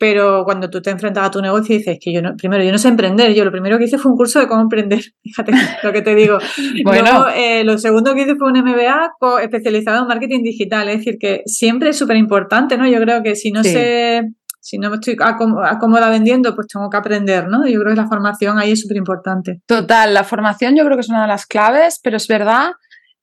[0.06, 2.70] pero cuando tú te enfrentas a tu negocio y dices que yo no, primero, yo
[2.70, 5.52] no sé emprender, yo lo primero que hice fue un curso de cómo emprender, fíjate
[5.82, 6.36] lo que te digo.
[6.84, 7.28] bueno.
[7.34, 11.40] Eh, lo segundo que hice fue un MBA especializado en marketing digital, es decir, que
[11.46, 12.86] siempre es súper importante, ¿no?
[12.86, 14.24] Yo creo que si no se
[14.60, 17.66] Si no me estoy acómoda vendiendo, pues tengo que aprender, ¿no?
[17.66, 19.62] Yo creo que la formación ahí es súper importante.
[19.64, 22.72] Total, la formación yo creo que es una de las claves, pero es verdad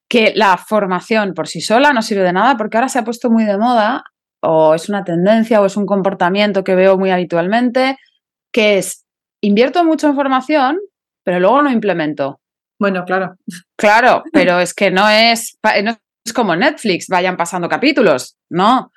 [0.10, 3.30] que la formación por sí sola no sirve de nada porque ahora se ha puesto
[3.30, 4.04] muy de moda
[4.42, 7.98] o es una tendencia o es un comportamiento que veo muy habitualmente,
[8.52, 9.06] que es
[9.42, 10.80] invierto mucho en formación,
[11.24, 12.40] pero luego no implemento.
[12.80, 13.36] Bueno, claro.
[13.78, 18.92] Claro, pero es que no es, no es como Netflix, vayan pasando capítulos, no.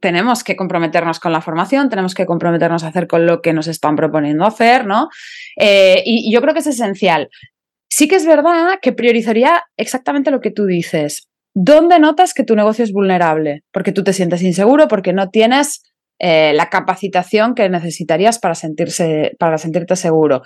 [0.00, 3.66] Tenemos que comprometernos con la formación, tenemos que comprometernos a hacer con lo que nos
[3.68, 5.08] están proponiendo hacer, ¿no?
[5.56, 7.30] Eh, y yo creo que es esencial.
[7.90, 11.27] Sí que es verdad que priorizaría exactamente lo que tú dices.
[11.60, 13.64] ¿Dónde notas que tu negocio es vulnerable?
[13.72, 15.82] Porque tú te sientes inseguro, porque no tienes
[16.20, 20.42] eh, la capacitación que necesitarías para, sentirse, para sentirte seguro.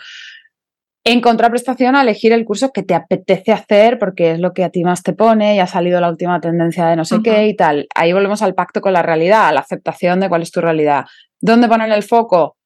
[1.05, 4.70] En contraprestación, a elegir el curso que te apetece hacer porque es lo que a
[4.70, 7.57] ti más te pone y ha salido la última tendencia de no sé qué y
[7.57, 7.88] tal.
[7.94, 11.05] Ahí volvemos al pacto con la realidad, a la aceptación de cuál es tu realidad.
[11.42, 12.57] ¿Dónde ponen el foco?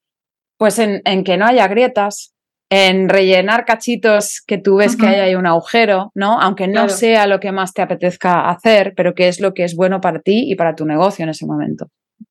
[0.57, 2.33] Pues en, en que no haya grietas,
[2.69, 6.41] en rellenar cachitos que tú ves que hay ahí un agujero, ¿no?
[6.41, 9.75] Aunque no sea lo que más te apetezca hacer, pero que es lo que es
[9.75, 11.87] bueno para ti y para tu negocio en ese momento.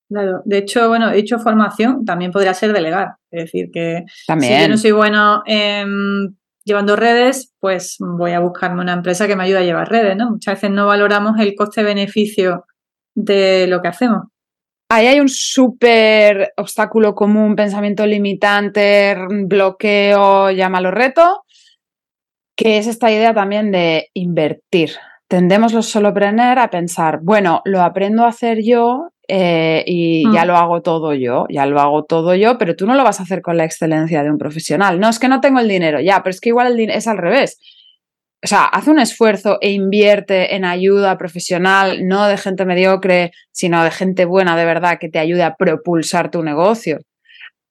[0.08, 3.14] Claro, de hecho, bueno, he hecho formación, también podría ser delegar.
[3.30, 4.04] Es decir, que
[4.40, 5.42] si yo no soy bueno
[6.64, 10.32] llevando redes, pues voy a buscarme una empresa que me ayude a llevar redes, ¿no?
[10.32, 12.66] Muchas veces no valoramos el coste-beneficio
[13.14, 14.24] de lo que hacemos.
[14.88, 21.42] Ahí hay un súper obstáculo común, pensamiento limitante, bloqueo, llámalo reto,
[22.56, 24.92] que es esta idea también de invertir.
[25.28, 30.46] Tendemos los solopreneur a pensar, bueno, lo aprendo a hacer yo eh, y ya mm.
[30.46, 33.24] lo hago todo yo, ya lo hago todo yo, pero tú no lo vas a
[33.24, 35.00] hacer con la excelencia de un profesional.
[35.00, 37.18] No, es que no tengo el dinero, ya, pero es que igual el es al
[37.18, 37.58] revés
[38.46, 43.82] o sea, haz un esfuerzo e invierte en ayuda profesional, no de gente mediocre, sino
[43.82, 47.00] de gente buena de verdad que te ayude a propulsar tu negocio.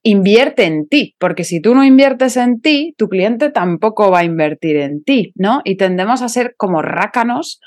[0.03, 4.23] Invierte en ti, porque si tú no inviertes en ti, tu cliente tampoco va a
[4.25, 5.61] invertir en ti, ¿no?
[5.63, 7.61] Y tendemos a ser como rácanos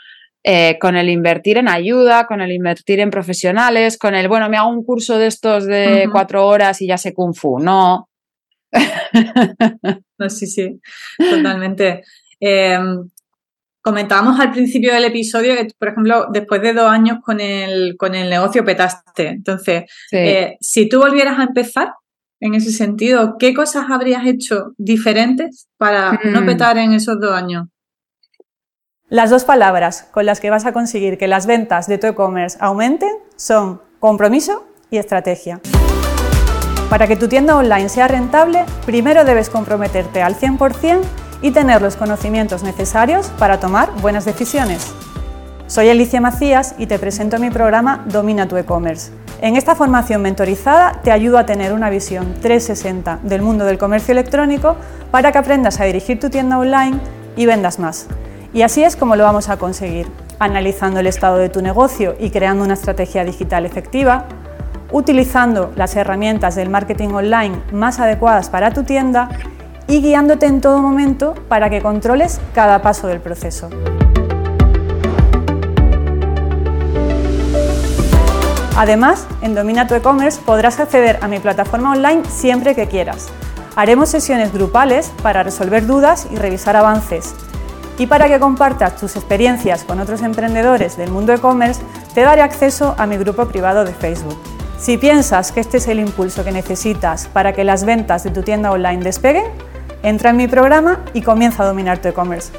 [0.45, 4.59] eh, con el invertir en ayuda, con el invertir en profesionales, con el, bueno, me
[4.59, 7.59] hago un curso de estos de cuatro horas y ya sé kung fu.
[7.59, 8.11] No.
[10.19, 10.79] no, sí, sí,
[11.17, 12.03] totalmente.
[12.41, 13.09] Em,
[13.83, 18.15] comentábamos al principio del episodio que, por ejemplo, después de dos años con el, con
[18.15, 19.29] el negocio petaste.
[19.29, 21.95] Entonces, eh, si tú volvieras a empezar
[22.41, 26.47] en ese sentido, ¿qué cosas habrías hecho diferentes para no mm.
[26.47, 27.67] petar en esos dos años?
[29.09, 32.59] Las dos palabras con las que vas a conseguir que las ventas de tu e-commerce
[32.61, 35.61] aumenten son compromiso y estrategia.
[36.91, 41.97] Para que tu tienda online sea rentable, primero debes comprometerte al 100% y tener los
[41.97, 44.93] conocimientos necesarios para tomar buenas decisiones.
[45.67, 49.13] Soy Alicia Macías y te presento mi programa Domina tu e-commerce.
[49.41, 54.13] En esta formación mentorizada te ayudo a tener una visión 360 del mundo del comercio
[54.13, 54.77] electrónico
[55.11, 56.99] para que aprendas a dirigir tu tienda online
[57.37, 58.07] y vendas más.
[58.53, 62.31] Y así es como lo vamos a conseguir, analizando el estado de tu negocio y
[62.31, 64.25] creando una estrategia digital efectiva,
[64.91, 69.29] utilizando las herramientas del marketing online más adecuadas para tu tienda
[69.89, 73.71] y guiándote en todo momento para que controles cada paso del proceso.
[78.77, 83.27] Además, en Domina tu e-commerce podrás acceder a mi plataforma online siempre que quieras.
[83.75, 87.35] Haremos sesiones grupales para resolver dudas y revisar avances.
[87.99, 91.83] Y para que compartas tus experiencias con otros emprendedores del mundo e-commerce,
[92.15, 94.39] te daré acceso a mi grupo privado de Facebook.
[94.79, 98.43] Si piensas que este es el impulso que necesitas para que las ventas de tu
[98.43, 99.47] tienda online despeguen,
[100.03, 102.53] Entra en mi programa y comienza a dominar tu e-commerce.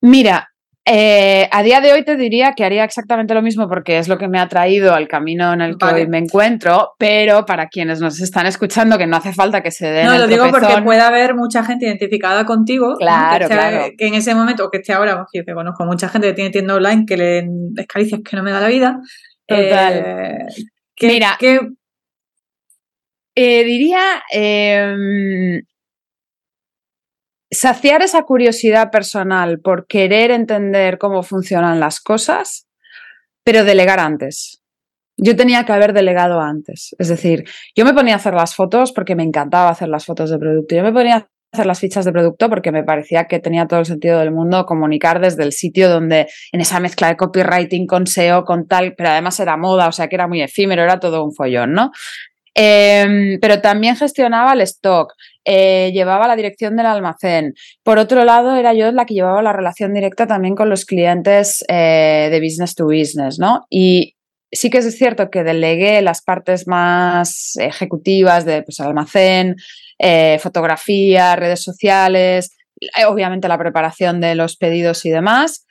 [0.00, 0.50] Mira,
[0.90, 4.16] eh, a día de hoy te diría que haría exactamente lo mismo porque es lo
[4.16, 8.00] que me ha traído al camino en el que hoy me encuentro, pero para quienes
[8.00, 10.06] nos están escuchando, que no hace falta que se den.
[10.06, 12.96] No, lo digo porque puede haber mucha gente identificada contigo.
[12.96, 13.92] Claro, que, claro.
[13.98, 16.50] que en ese momento, o que esté ahora, yo que conozco mucha gente que tiene
[16.50, 18.98] tienda online que le descaricias que no me da la vida.
[19.46, 19.92] Total.
[19.94, 20.46] Eh,
[21.02, 21.38] Mira,
[23.34, 25.60] eh, diría em,
[27.50, 32.66] saciar esa curiosidad personal por querer entender cómo funcionan las cosas,
[33.44, 34.62] pero delegar antes.
[35.16, 36.94] Yo tenía que haber delegado antes.
[36.98, 37.44] Es decir,
[37.74, 40.76] yo me ponía a hacer las fotos porque me encantaba hacer las fotos de producto.
[40.76, 43.80] Yo me ponía a hacer las fichas de producto porque me parecía que tenía todo
[43.80, 48.06] el sentido del mundo comunicar desde el sitio donde en esa mezcla de copywriting con
[48.06, 51.24] SEO, con tal, pero además era moda, o sea que era muy efímero, era todo
[51.24, 51.90] un follón, ¿no?
[52.60, 57.54] Em, pero también gestionaba el stock, eh, llevaba la dirección del almacén.
[57.84, 61.64] Por otro lado, era yo la que llevaba la relación directa también con los clientes
[61.68, 63.64] eh, de business to business, ¿no?
[63.70, 64.16] Y
[64.50, 69.54] sí que es cierto que delegué las partes más ejecutivas de pues, almacén,
[70.00, 72.56] eh, fotografía, redes sociales,
[73.06, 75.64] obviamente la preparación de los pedidos y demás,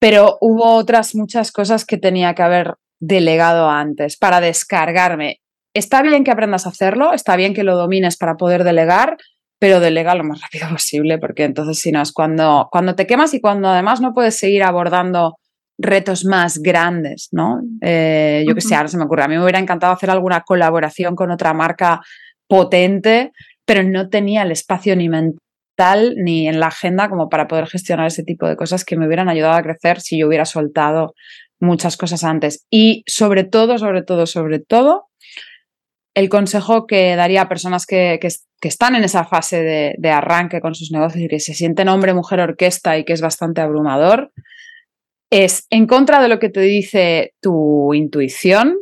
[0.00, 5.42] pero hubo otras muchas cosas que tenía que haber delegado antes para descargarme
[5.78, 9.16] está bien que aprendas a hacerlo, está bien que lo domines para poder delegar,
[9.58, 13.34] pero delega lo más rápido posible, porque entonces si no es cuando, cuando te quemas
[13.34, 15.36] y cuando además no puedes seguir abordando
[15.78, 17.60] retos más grandes, ¿no?
[17.80, 20.40] Eh, yo que sé, ahora se me ocurre, a mí me hubiera encantado hacer alguna
[20.40, 22.00] colaboración con otra marca
[22.48, 23.30] potente,
[23.64, 28.08] pero no tenía el espacio ni mental ni en la agenda como para poder gestionar
[28.08, 31.14] ese tipo de cosas que me hubieran ayudado a crecer si yo hubiera soltado
[31.60, 32.66] muchas cosas antes.
[32.70, 35.08] Y sobre todo, sobre todo, sobre todo,
[36.14, 38.18] el consejo que daría a personas que,
[38.62, 42.40] están en esa fase de, arranque con sus negocios y que se sienten hombre, mujer,
[42.40, 44.32] orquesta y que es bastante abrumador,
[45.30, 48.76] es en contra de lo que te dice tu intuición,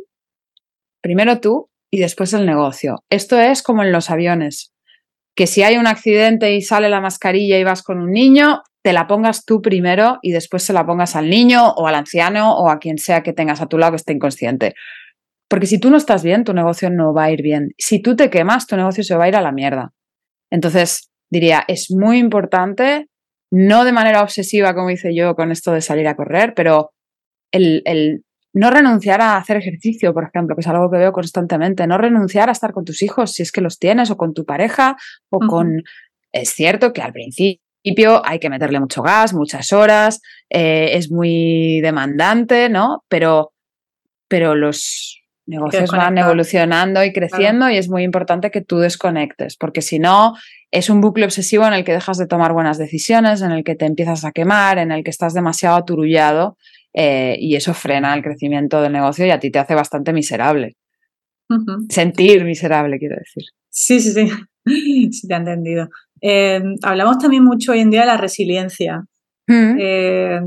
[1.01, 3.03] primero tú y después el negocio.
[3.09, 4.73] Esto es como en los aviones,
[5.35, 8.93] que si hay un accidente y sale la mascarilla y vas con un niño, te
[8.93, 12.69] la pongas tú primero y después se la pongas al niño o al anciano o
[12.69, 14.75] a quien sea que tengas a tu lado que esté inconsciente.
[15.49, 17.71] Porque si tú no estás bien, tu negocio no va a ir bien.
[17.77, 19.93] Si tú te quemas, tu negocio se va a ir a la mierda.
[20.51, 23.07] Entonces, diría, es muy importante,
[23.51, 26.91] no de manera obsesiva, como hice yo con esto de salir a correr, pero
[27.51, 28.23] el,
[28.53, 32.49] no renunciar a hacer ejercicio, por ejemplo, que es algo que veo constantemente, no renunciar
[32.49, 34.97] a estar con tus hijos si es que los tienes, o con tu pareja,
[35.29, 35.83] o con...
[36.33, 37.61] Es cierto que al principio
[38.25, 43.05] hay que meterle mucho gas, muchas horas, eh, es muy demandante, ¿no?
[43.07, 43.53] Pero,
[44.27, 49.81] pero los, negocios van evolucionando y creciendo y es muy importante que tú desconectes, porque
[49.81, 50.33] si no,
[50.71, 53.75] es un bucle obsesivo en el que dejas de tomar buenas decisiones, en el que
[53.75, 56.57] te empiezas a quemar, en el que estás demasiado aturullado
[56.93, 60.75] eh, y eso frena el crecimiento del negocio y a ti te hace bastante miserable.
[61.89, 63.43] Sentir miserable, quiero decir.
[63.69, 64.29] Sí, sí, sí,
[65.11, 65.87] sí te he entendido.
[66.21, 69.05] Eh, hablamos también mucho hoy en día de la resiliencia.
[69.47, 69.77] Mm.
[69.79, 70.41] Eh,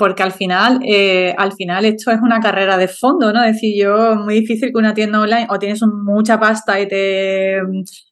[0.00, 3.44] porque al final, eh, al final esto es una carrera de fondo, ¿no?
[3.44, 6.88] Es decir, yo, es muy difícil que una tienda online o tienes mucha pasta y
[6.88, 7.60] te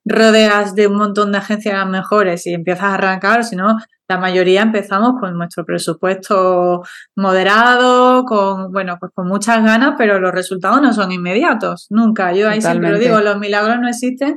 [0.05, 4.61] rodeas de un montón de agencias mejores y empiezas a arrancar, si no, la mayoría
[4.61, 6.83] empezamos con nuestro presupuesto
[7.17, 12.35] moderado, con, bueno, pues con muchas ganas, pero los resultados no son inmediatos, nunca.
[12.35, 14.37] Yo ahí siempre lo digo, los milagros no existen.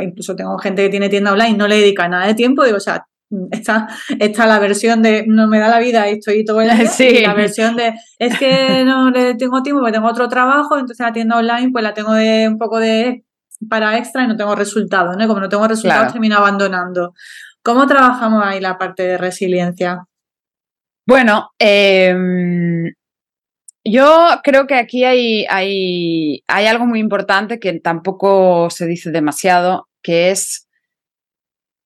[0.00, 2.76] Incluso tengo gente que tiene tienda online y no le dedica nada de tiempo, digo,
[2.76, 3.04] o sea,
[3.50, 3.88] Está,
[4.20, 6.68] está la versión de no me da la vida y estoy todo el
[6.98, 10.78] día y la versión de es que no le tengo tiempo porque tengo otro trabajo,
[10.78, 13.24] entonces la tienda online pues la tengo de un poco de
[13.68, 15.26] para extra y no tengo resultados, ¿no?
[15.26, 17.14] Como no tengo resultados termino abandonando.
[17.62, 20.04] ¿Cómo trabajamos ahí la parte de resiliencia?
[21.06, 22.92] Bueno, em,
[23.84, 29.88] yo creo que aquí hay, hay, hay algo muy importante que tampoco se dice demasiado,
[30.02, 30.68] que es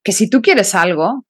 [0.02, 1.24] que si tú quieres algo,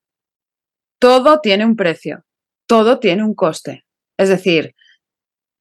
[1.01, 2.25] todo tiene un precio,
[2.69, 3.85] todo tiene un coste.
[4.19, 4.75] Es decir,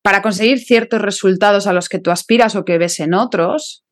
[0.04, 3.84] para conseguir ciertos resultados a los que tú aspiras o que ves en otros,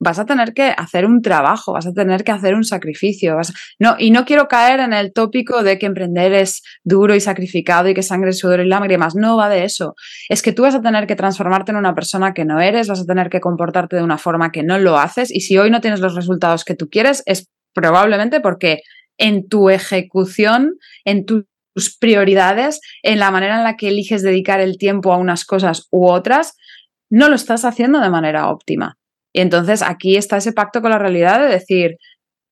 [0.00, 3.36] vas a tener que hacer un trabajo, vas a tener que hacer un sacrificio.
[3.78, 7.88] No, y no quiero caer en el tópico de que emprender es duro y sacrificado
[7.88, 9.14] y que sangre, sudor y lágrimas.
[9.16, 9.94] No va de eso.
[10.28, 13.00] Es que tú vas a tener que transformarte en una persona que no eres, vas
[13.00, 15.80] a tener que comportarte de una forma que no lo haces y si hoy no
[15.80, 18.80] tienes los resultados que tú quieres es probablemente porque
[19.18, 21.44] en tu ejecución, en tus
[22.00, 26.08] prioridades, en la manera en la que eliges dedicar el tiempo a unas cosas u
[26.08, 26.56] otras,
[27.10, 28.96] no lo estás haciendo de manera óptima.
[29.32, 31.96] Y entonces aquí está ese pacto con la realidad de decir,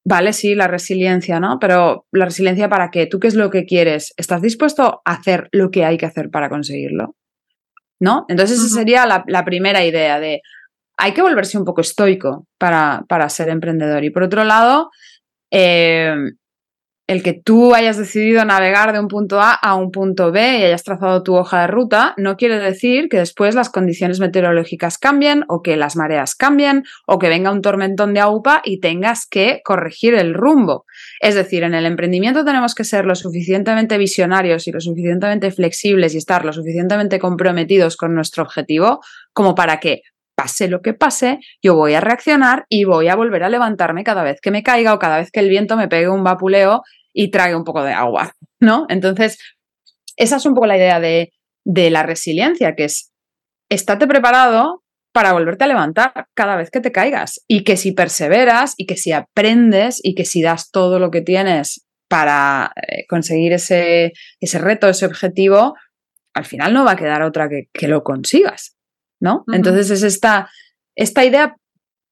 [0.04, 1.58] vale, sí, la resiliencia, ¿no?
[1.60, 3.06] Pero la resiliencia para qué?
[3.06, 4.12] ¿Tú qué es lo que quieres?
[4.16, 7.16] ¿Estás dispuesto a hacer lo que hay que hacer para conseguirlo?
[7.98, 8.26] ¿No?
[8.28, 10.42] Entonces esa sería la, la, primera idea de,
[10.98, 14.04] hay que volverse un poco estoico para, para ser emprendedor.
[14.04, 14.90] Y por otro lado,
[15.50, 16.14] eh,
[17.06, 20.64] el que tú hayas decidido navegar de un punto A a un punto B y
[20.64, 25.44] hayas trazado tu hoja de ruta, no quiere decir que después las condiciones meteorológicas cambien
[25.48, 29.60] o que las mareas cambien o que venga un tormentón de AUPA y tengas que
[29.64, 30.84] corregir el rumbo.
[31.20, 36.14] Es decir, en el emprendimiento tenemos que ser lo suficientemente visionarios y lo suficientemente flexibles
[36.14, 39.00] y estar lo suficientemente comprometidos con nuestro objetivo
[39.32, 40.02] como para que
[40.36, 44.22] pase lo que pase, yo voy a reaccionar y voy a volver a levantarme cada
[44.22, 46.82] vez que me caiga o cada vez que el viento me pegue un vapuleo
[47.12, 48.86] y trague un poco de agua, ¿no?
[48.88, 49.38] Entonces,
[50.16, 51.32] esa es un poco la idea de,
[51.64, 53.12] de la resiliencia, que es,
[53.70, 54.82] estate preparado
[55.12, 57.40] para volverte a levantar cada vez que te caigas.
[57.48, 61.22] Y que si perseveras y que si aprendes y que si das todo lo que
[61.22, 65.74] tienes para eh, conseguir ese, ese reto, ese objetivo,
[66.34, 68.75] al final no va a quedar otra que, que lo consigas,
[69.20, 69.44] ¿no?
[69.52, 70.50] Entonces es esta,
[70.94, 71.56] esta idea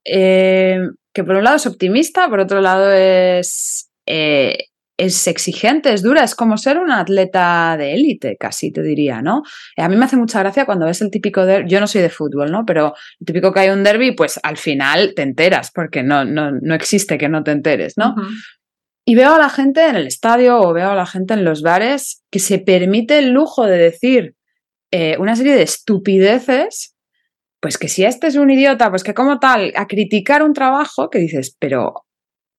[0.04, 0.78] eh,
[1.12, 6.22] que por un lado es optimista, por otro lado es, eh, es exigente, es dura,
[6.22, 9.42] es como ser un atleta de élite, casi te diría, ¿no?
[9.76, 12.10] A mí me hace mucha gracia cuando ves el típico derby, yo no soy de
[12.10, 12.64] fútbol, ¿no?
[12.64, 16.52] Pero el típico que hay un derby, pues al final te enteras, porque no, no,
[16.52, 18.14] no existe que no te enteres, ¿no?
[19.06, 21.62] Y veo a la gente en el estadio o veo a la gente en los
[21.62, 24.34] bares que se permite el lujo de decir
[24.90, 26.93] eh, una serie de estupideces,
[27.64, 31.08] pues que si este es un idiota, pues que como tal, a criticar un trabajo
[31.08, 31.94] que dices, pero,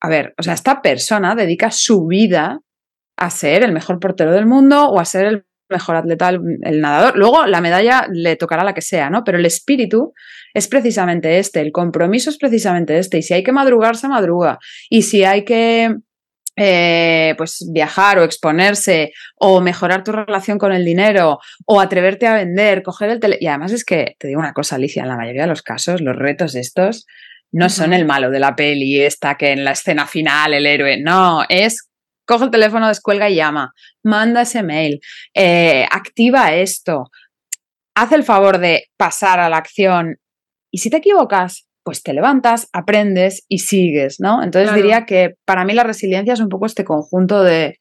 [0.02, 2.62] a ver, o sea, esta persona dedica su vida
[3.16, 7.16] a ser el mejor portero del mundo o a ser el mejor atleta, el, nadador.
[7.18, 9.24] Luego la medalla le tocará la que sea, ¿no?
[9.24, 10.12] Pero el espíritu
[10.56, 13.20] es precisamente este, el compromiso es precisamente este.
[13.20, 14.58] Y si hay que madrugar, se madruga.
[14.90, 15.98] Y si hay que
[16.56, 22.36] eh, pues viajar o exponerse o mejorar tu relación con el dinero o atreverte a
[22.36, 23.44] vender, coger el teléfono.
[23.44, 26.02] Y además es que, te digo una cosa, Alicia, en la mayoría de los casos,
[26.02, 27.06] los retos estos
[27.52, 31.02] no son el malo de la peli, esta que en la escena final el héroe,
[31.02, 31.90] no, es
[32.26, 35.00] coge el teléfono, descuelga y llama, manda ese mail,
[35.34, 37.12] eh, activa esto,
[37.96, 40.18] haz el favor de pasar a la acción
[40.72, 44.42] y si te equivocas, pues te levantas, aprendes y sigues, ¿no?
[44.42, 47.78] Entonces diría que para mí la resiliencia es un poco este conjunto de,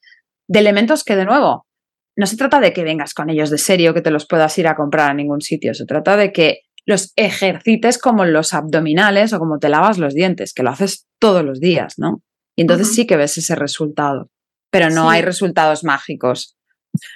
[0.49, 1.67] elementos que, de nuevo,
[2.15, 4.69] no se trata de que vengas con ellos de serio, que te los puedas ir
[4.69, 9.39] a comprar a ningún sitio, se trata de que los ejercites como los abdominales o
[9.39, 12.21] como te lavas los dientes, que lo haces todos los días, ¿no?
[12.57, 14.29] Y entonces sí que ves ese resultado,
[14.71, 16.54] pero no hay resultados mágicos.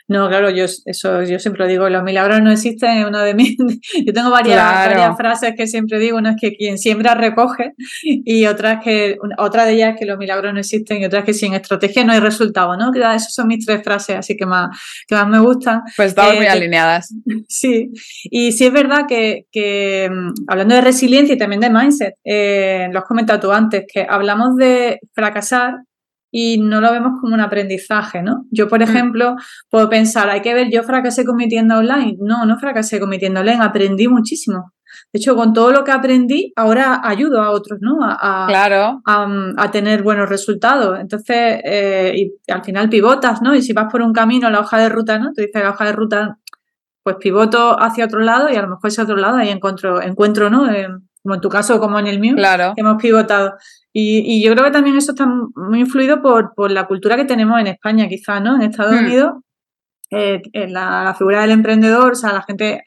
[0.08, 3.56] No, claro, yo eso yo siempre lo digo, los milagros no existen, uno de mis
[4.06, 7.72] yo tengo varias, frases que siempre digo, una es que quien siembra recoge
[8.02, 11.20] y otra es que otra de ellas es que los milagros no existen y otra
[11.20, 12.92] es que sin estrategia no hay resultado, ¿no?
[12.92, 14.68] Que esas son mis tres frases así que más
[15.06, 15.82] que más me gustan.
[15.96, 17.14] Pues estamos muy eh, alineadas.
[17.48, 17.90] Sí,
[18.24, 22.88] y sí es verdad que, que mm, hablando de resiliencia y también de mindset, eh,
[22.92, 25.74] lo has comentado tú antes, que hablamos de fracasar
[26.30, 28.44] y no lo vemos como un aprendizaje, ¿no?
[28.50, 28.82] Yo, por mm.
[28.82, 29.36] ejemplo,
[29.70, 32.16] puedo pensar, hay que ver, yo fracasé con mi tienda online.
[32.20, 34.72] No, no fracasé con mi tienda online, aprendí muchísimo.
[35.12, 37.98] De hecho, con todo lo que aprendí, ahora ayudo a otros, ¿no?
[38.02, 39.00] A, claro.
[39.06, 40.98] a, tener buenos resultados.
[41.00, 43.54] Entonces, eh, y al final pivotas, ¿no?
[43.54, 45.32] Y si vas por un camino, la hoja de ruta, ¿no?
[45.32, 46.38] Tú dices la hoja de ruta,
[47.02, 50.50] pues pivoto hacia otro lado y a lo mejor ese otro lado ahí encuentro, encuentro
[50.50, 50.70] ¿no?
[50.70, 50.88] Eh,
[51.28, 52.72] como en tu caso, como en el mío, claro.
[52.74, 53.52] hemos pivotado.
[53.92, 57.60] Y, yo creo que también eso está muy influido por, por la cultura que tenemos
[57.60, 58.56] en España, quizás, ¿no?
[58.56, 59.04] En Estados hmm.
[59.04, 59.32] Unidos,
[60.10, 62.84] eh, en la, figura del emprendedor, o sea, la gente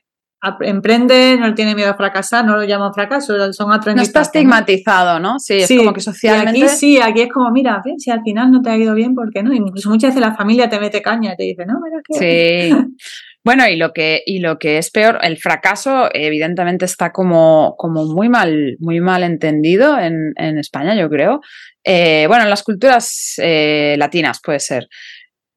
[0.62, 3.96] emprende, no tiene miedo a fracasar, no lo llaman fracaso, son aprendizajes.
[3.96, 5.38] No está estigmatizado, ¿no?
[5.38, 6.64] Sí, es como que socialmente...
[6.64, 9.32] aquí sí, aquí es como, mira, si al final no te ha ido bien, ¿por
[9.32, 9.54] qué no?
[9.54, 12.72] Incluso muchas veces la familia te mete caña y te dice, no, mira que...
[12.72, 12.76] Sí.
[13.44, 18.06] Bueno, y lo que, y lo que es peor, el fracaso evidentemente está como, como
[18.06, 21.42] muy mal, muy mal entendido en, en España, yo creo.
[21.84, 24.88] Eh, bueno, en las culturas eh, latinas puede ser.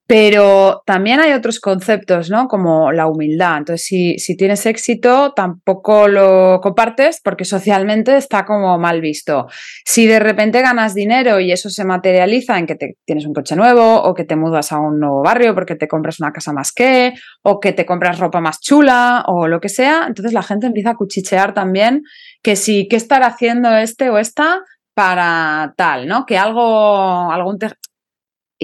[0.07, 2.47] Pero también hay otros conceptos, ¿no?
[2.47, 3.59] Como la humildad.
[3.59, 9.47] Entonces, si, si, tienes éxito, tampoco lo compartes porque socialmente está como mal visto.
[9.87, 13.57] Si de repente ganas dinero y eso se materializa en que te, tienes un coche
[13.57, 16.73] nuevo o que te mudas a un nuevo barrio porque te compras una casa más
[16.73, 20.67] que o que te compras ropa más chula o lo que sea, entonces la gente
[20.67, 22.03] empieza a cuchichear también
[22.43, 24.61] que si, ¿qué estará haciendo este o esta?
[24.95, 26.25] para tal, ¿no?
[26.25, 27.59] Que algo, algún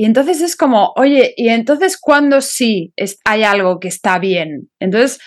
[0.01, 2.95] y entonces es como, oye, ¿y entonces cuándo sí
[3.27, 4.71] hay algo que está bien?
[4.79, 5.21] Entonces,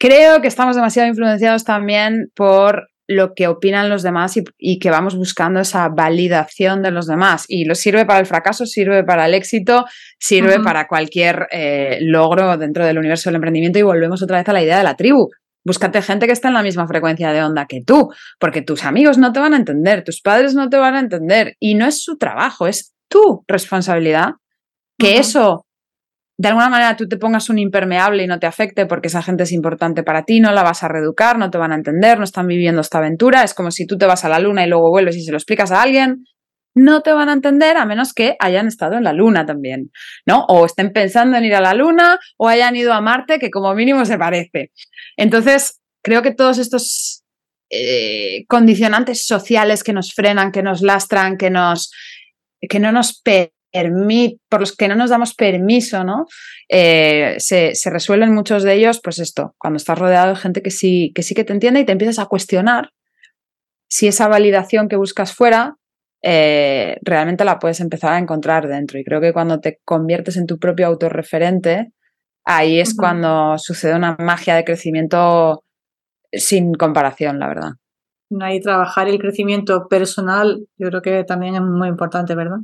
[0.00, 5.14] creo que estamos demasiado influenciados también por lo que opinan los demás y, que vamos
[5.14, 7.44] buscando esa validación de los demás.
[7.46, 9.86] Y lo sirve para el fracaso, sirve para el éxito,
[10.18, 14.52] sirve para cualquier eh, logro dentro del universo del emprendimiento y volvemos otra vez a
[14.54, 15.28] la idea de la tribu.
[15.64, 18.10] Búscate gente que esté en la misma frecuencia de onda que tú,
[18.40, 21.54] porque tus amigos no te van a entender, tus padres no te van a entender
[21.60, 24.34] y no es su trabajo, es tu responsabilidad.
[24.98, 25.64] Que eso,
[26.36, 29.44] de alguna manera, tú te pongas un impermeable y no te afecte porque esa gente
[29.44, 32.24] es importante para ti, no la vas a reeducar, no te van a entender, no
[32.24, 33.44] están viviendo esta aventura.
[33.44, 35.38] Es como si tú te vas a la luna y luego vuelves y se lo
[35.38, 36.24] explicas a alguien.
[36.74, 39.90] No te van a entender a menos que hayan estado en la luna también,
[40.26, 40.44] ¿no?
[40.48, 43.74] O estén pensando en ir a la luna o hayan ido a Marte, que como
[43.74, 44.70] mínimo se parece.
[45.16, 47.24] Entonces, creo que todos estos
[47.70, 51.90] eh, condicionantes sociales que nos frenan, que nos lastran, que nos
[52.60, 53.22] que no nos
[54.48, 56.26] por los que no nos damos permiso, ¿no?
[56.68, 61.12] Eh, se, resuelven muchos de ellos, pues esto, cuando estás rodeado de gente que sí,
[61.14, 62.90] que sí que te entiende y te empiezas a cuestionar
[63.88, 65.76] si esa validación que buscas fuera
[66.22, 68.98] eh, realmente la puedes empezar a encontrar dentro.
[68.98, 71.92] Y creo que cuando te conviertes en tu propio autorreferente,
[72.44, 75.62] ahí es cuando sucede una magia de crecimiento
[76.32, 77.70] sin comparación, la verdad.
[78.40, 82.58] Ahí trabajar el crecimiento personal, yo creo que también es muy importante, ¿verdad?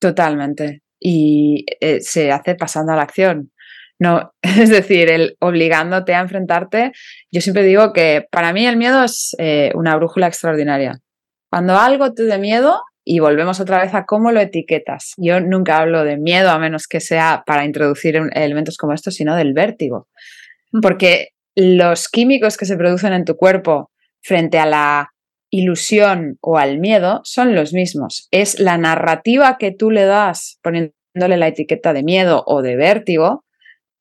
[0.00, 0.82] Totalmente.
[1.00, 3.52] Y eh, se hace pasando a la acción.
[3.98, 6.92] No, es decir, el obligándote a enfrentarte.
[7.30, 11.00] Yo siempre digo que para mí el miedo es eh, una brújula extraordinaria.
[11.50, 15.12] Cuando algo te dé miedo, y volvemos otra vez a cómo lo etiquetas.
[15.18, 19.36] Yo nunca hablo de miedo, a menos que sea para introducir elementos como estos, sino
[19.36, 20.08] del vértigo.
[20.80, 23.90] Porque los químicos que se producen en tu cuerpo
[24.24, 25.10] frente a la
[25.50, 28.26] ilusión o al miedo son los mismos.
[28.32, 33.44] Es la narrativa que tú le das poniéndole la etiqueta de miedo o de vértigo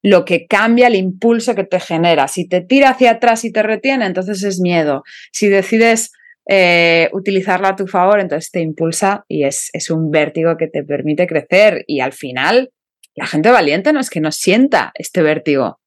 [0.03, 2.28] lo que cambia el impulso que te genera.
[2.28, 5.03] Si te tira hacia atrás y te retiene, entonces es miedo.
[5.32, 6.11] Si decides
[6.49, 10.84] eh, utilizarla a tu favor, entonces te impulsa y es, es un vértigo que te
[10.84, 11.86] permite crecer.
[11.88, 12.71] Y al final,
[13.15, 15.80] la gente valiente no es que no sienta este vértigo,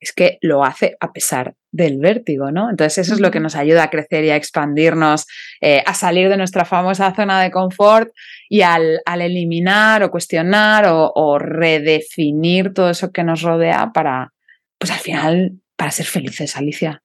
[0.00, 2.70] es que lo hace a pesar del vértigo, ¿no?
[2.70, 5.26] Entonces eso es lo que nos ayuda a crecer y a expandirnos,
[5.60, 8.10] eh, a salir de nuestra famosa zona de confort
[8.48, 14.32] y al, eliminar o cuestionar o, redefinir todo eso que nos rodea para,
[14.78, 17.02] pues al final, para ser felices, Alicia.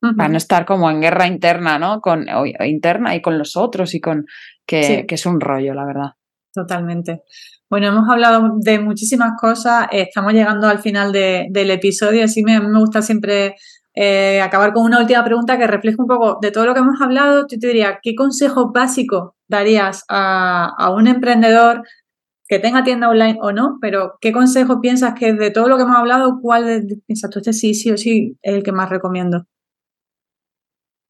[0.00, 2.00] Para no estar como en guerra interna, ¿no?
[2.00, 2.26] Con,
[2.64, 4.26] interna y con los otros y con
[4.64, 6.12] que, que es un rollo, la verdad.
[6.54, 7.22] Totalmente.
[7.70, 12.78] Bueno, hemos hablado de muchísimas cosas, estamos llegando al final del episodio, así me, me
[12.78, 13.56] gusta siempre
[13.94, 17.00] eh, acabar con una última pregunta que refleje un poco de todo lo que hemos
[17.00, 17.46] hablado.
[17.50, 21.82] Yo te diría, ¿qué consejo básico darías a, un emprendedor
[22.46, 23.76] que tenga tienda online o no?
[23.80, 27.52] Pero ¿qué consejo piensas que de todo lo que hemos hablado, cuál piensas tú este
[27.52, 29.44] sí, sí o sí es el que más recomiendo?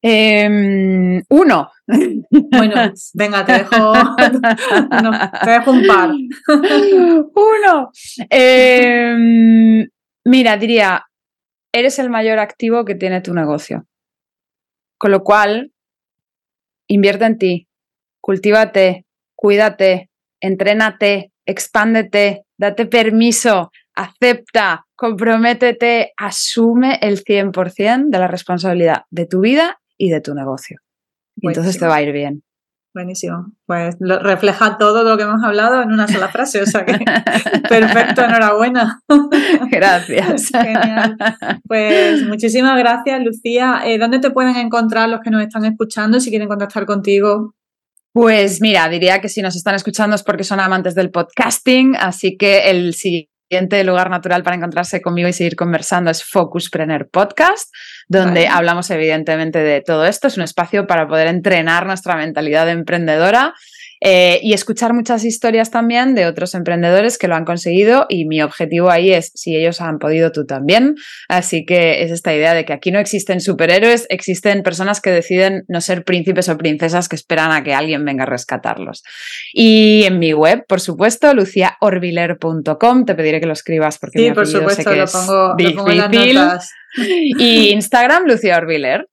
[0.01, 1.71] Em, uno.
[2.31, 3.93] Bueno, venga, te dejo,
[5.43, 6.11] te dejo un par.
[7.35, 7.91] uno.
[8.29, 9.87] Em,
[10.25, 11.05] mira, diría,
[11.73, 13.85] eres el mayor activo que tiene tu negocio.
[14.97, 15.71] Con lo cual,
[16.87, 17.67] invierte en ti,
[18.21, 20.09] cultívate, cuídate,
[20.41, 29.78] entrénate, expándete, date permiso, acepta, comprométete, asume el 100% de la responsabilidad de tu vida
[29.99, 30.77] y de tu negocio.
[31.35, 32.43] Y entonces te va a ir bien.
[32.93, 33.51] Buenísimo.
[33.67, 36.93] Pues lo, refleja todo lo que hemos hablado en una sola frase, o sea que
[37.69, 39.01] perfecto, enhorabuena.
[39.69, 40.49] Gracias.
[40.51, 41.15] Genial.
[41.67, 43.81] Pues muchísimas gracias, Lucía.
[43.85, 47.53] Eh, ¿Dónde te pueden encontrar los que nos están escuchando si quieren contactar contigo?
[48.11, 52.37] Pues mira, diría que si nos están escuchando es porque son amantes del podcasting, así
[52.37, 57.73] que el siguiente siguiente lugar natural para encontrarse conmigo y seguir conversando es Focuspreneur Podcast,
[58.09, 60.27] donde hablamos evidentemente de todo esto.
[60.27, 63.53] Es un espacio para poder entrenar nuestra mentalidad emprendedora
[64.01, 68.41] eh, y escuchar muchas historias también de otros emprendedores que lo han conseguido y mi
[68.41, 70.95] objetivo ahí es si ellos han podido tú también.
[71.27, 75.65] Así que es esta idea de que aquí no existen superhéroes, existen personas que deciden
[75.67, 79.03] no ser príncipes o princesas que esperan a que alguien venga a rescatarlos.
[79.53, 84.47] Y en mi web, por supuesto, luciaorbiler.com, te pediré que lo escribas porque sí, por
[84.47, 86.39] supuesto, lo pongo, difícil.
[87.37, 89.07] y Instagram, Lucia Orbiler.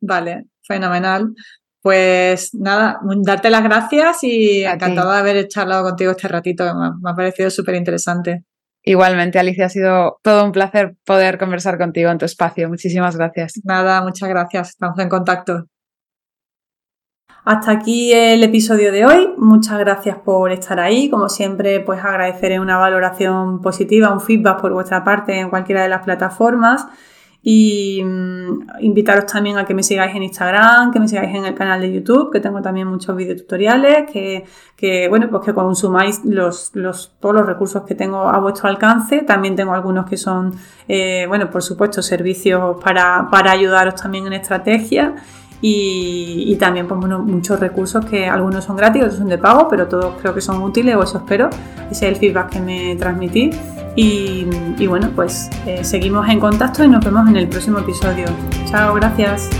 [0.00, 1.34] Vale, fenomenal.
[1.82, 7.14] Pues nada, darte las gracias y encantado de haber charlado contigo este ratito, me ha,
[7.14, 8.44] parecido súper interesante.
[8.82, 12.68] Igualmente, Alicia, ha sido todo un placer poder conversar contigo en tu espacio.
[12.68, 13.60] Muchísimas gracias.
[13.64, 14.70] Nada, muchas gracias.
[14.70, 15.66] Estamos en contacto.
[17.44, 19.34] Hasta aquí el episodio de hoy.
[19.38, 21.08] Muchas gracias por estar ahí.
[21.08, 25.88] Como siempre, pues agradeceré una valoración positiva, un feedback por vuestra parte en cualquiera de
[25.88, 26.86] las plataformas
[27.42, 31.54] y mm, invitaros también a que me sigáis en Instagram, que me sigáis en el
[31.54, 34.44] canal de YouTube, que tengo también muchos videotutoriales, que,
[34.76, 39.22] que bueno, pues que consumáis los, los, todos los recursos que tengo a vuestro alcance.
[39.22, 40.54] También tengo algunos que son,
[40.86, 45.14] eh, bueno, por supuesto, servicios para, para ayudaros también en estrategia.
[45.62, 50.14] Y, también pues, muchos recursos que algunos son gratis, otros son de pago, pero todos
[50.20, 51.50] creo que son útiles o eso espero.
[51.90, 53.50] Ese es el feedback que me transmití.
[53.96, 58.26] Y, bueno, pues eh, seguimos en contacto y nos vemos en el próximo episodio.
[58.70, 59.50] Chao, gracias.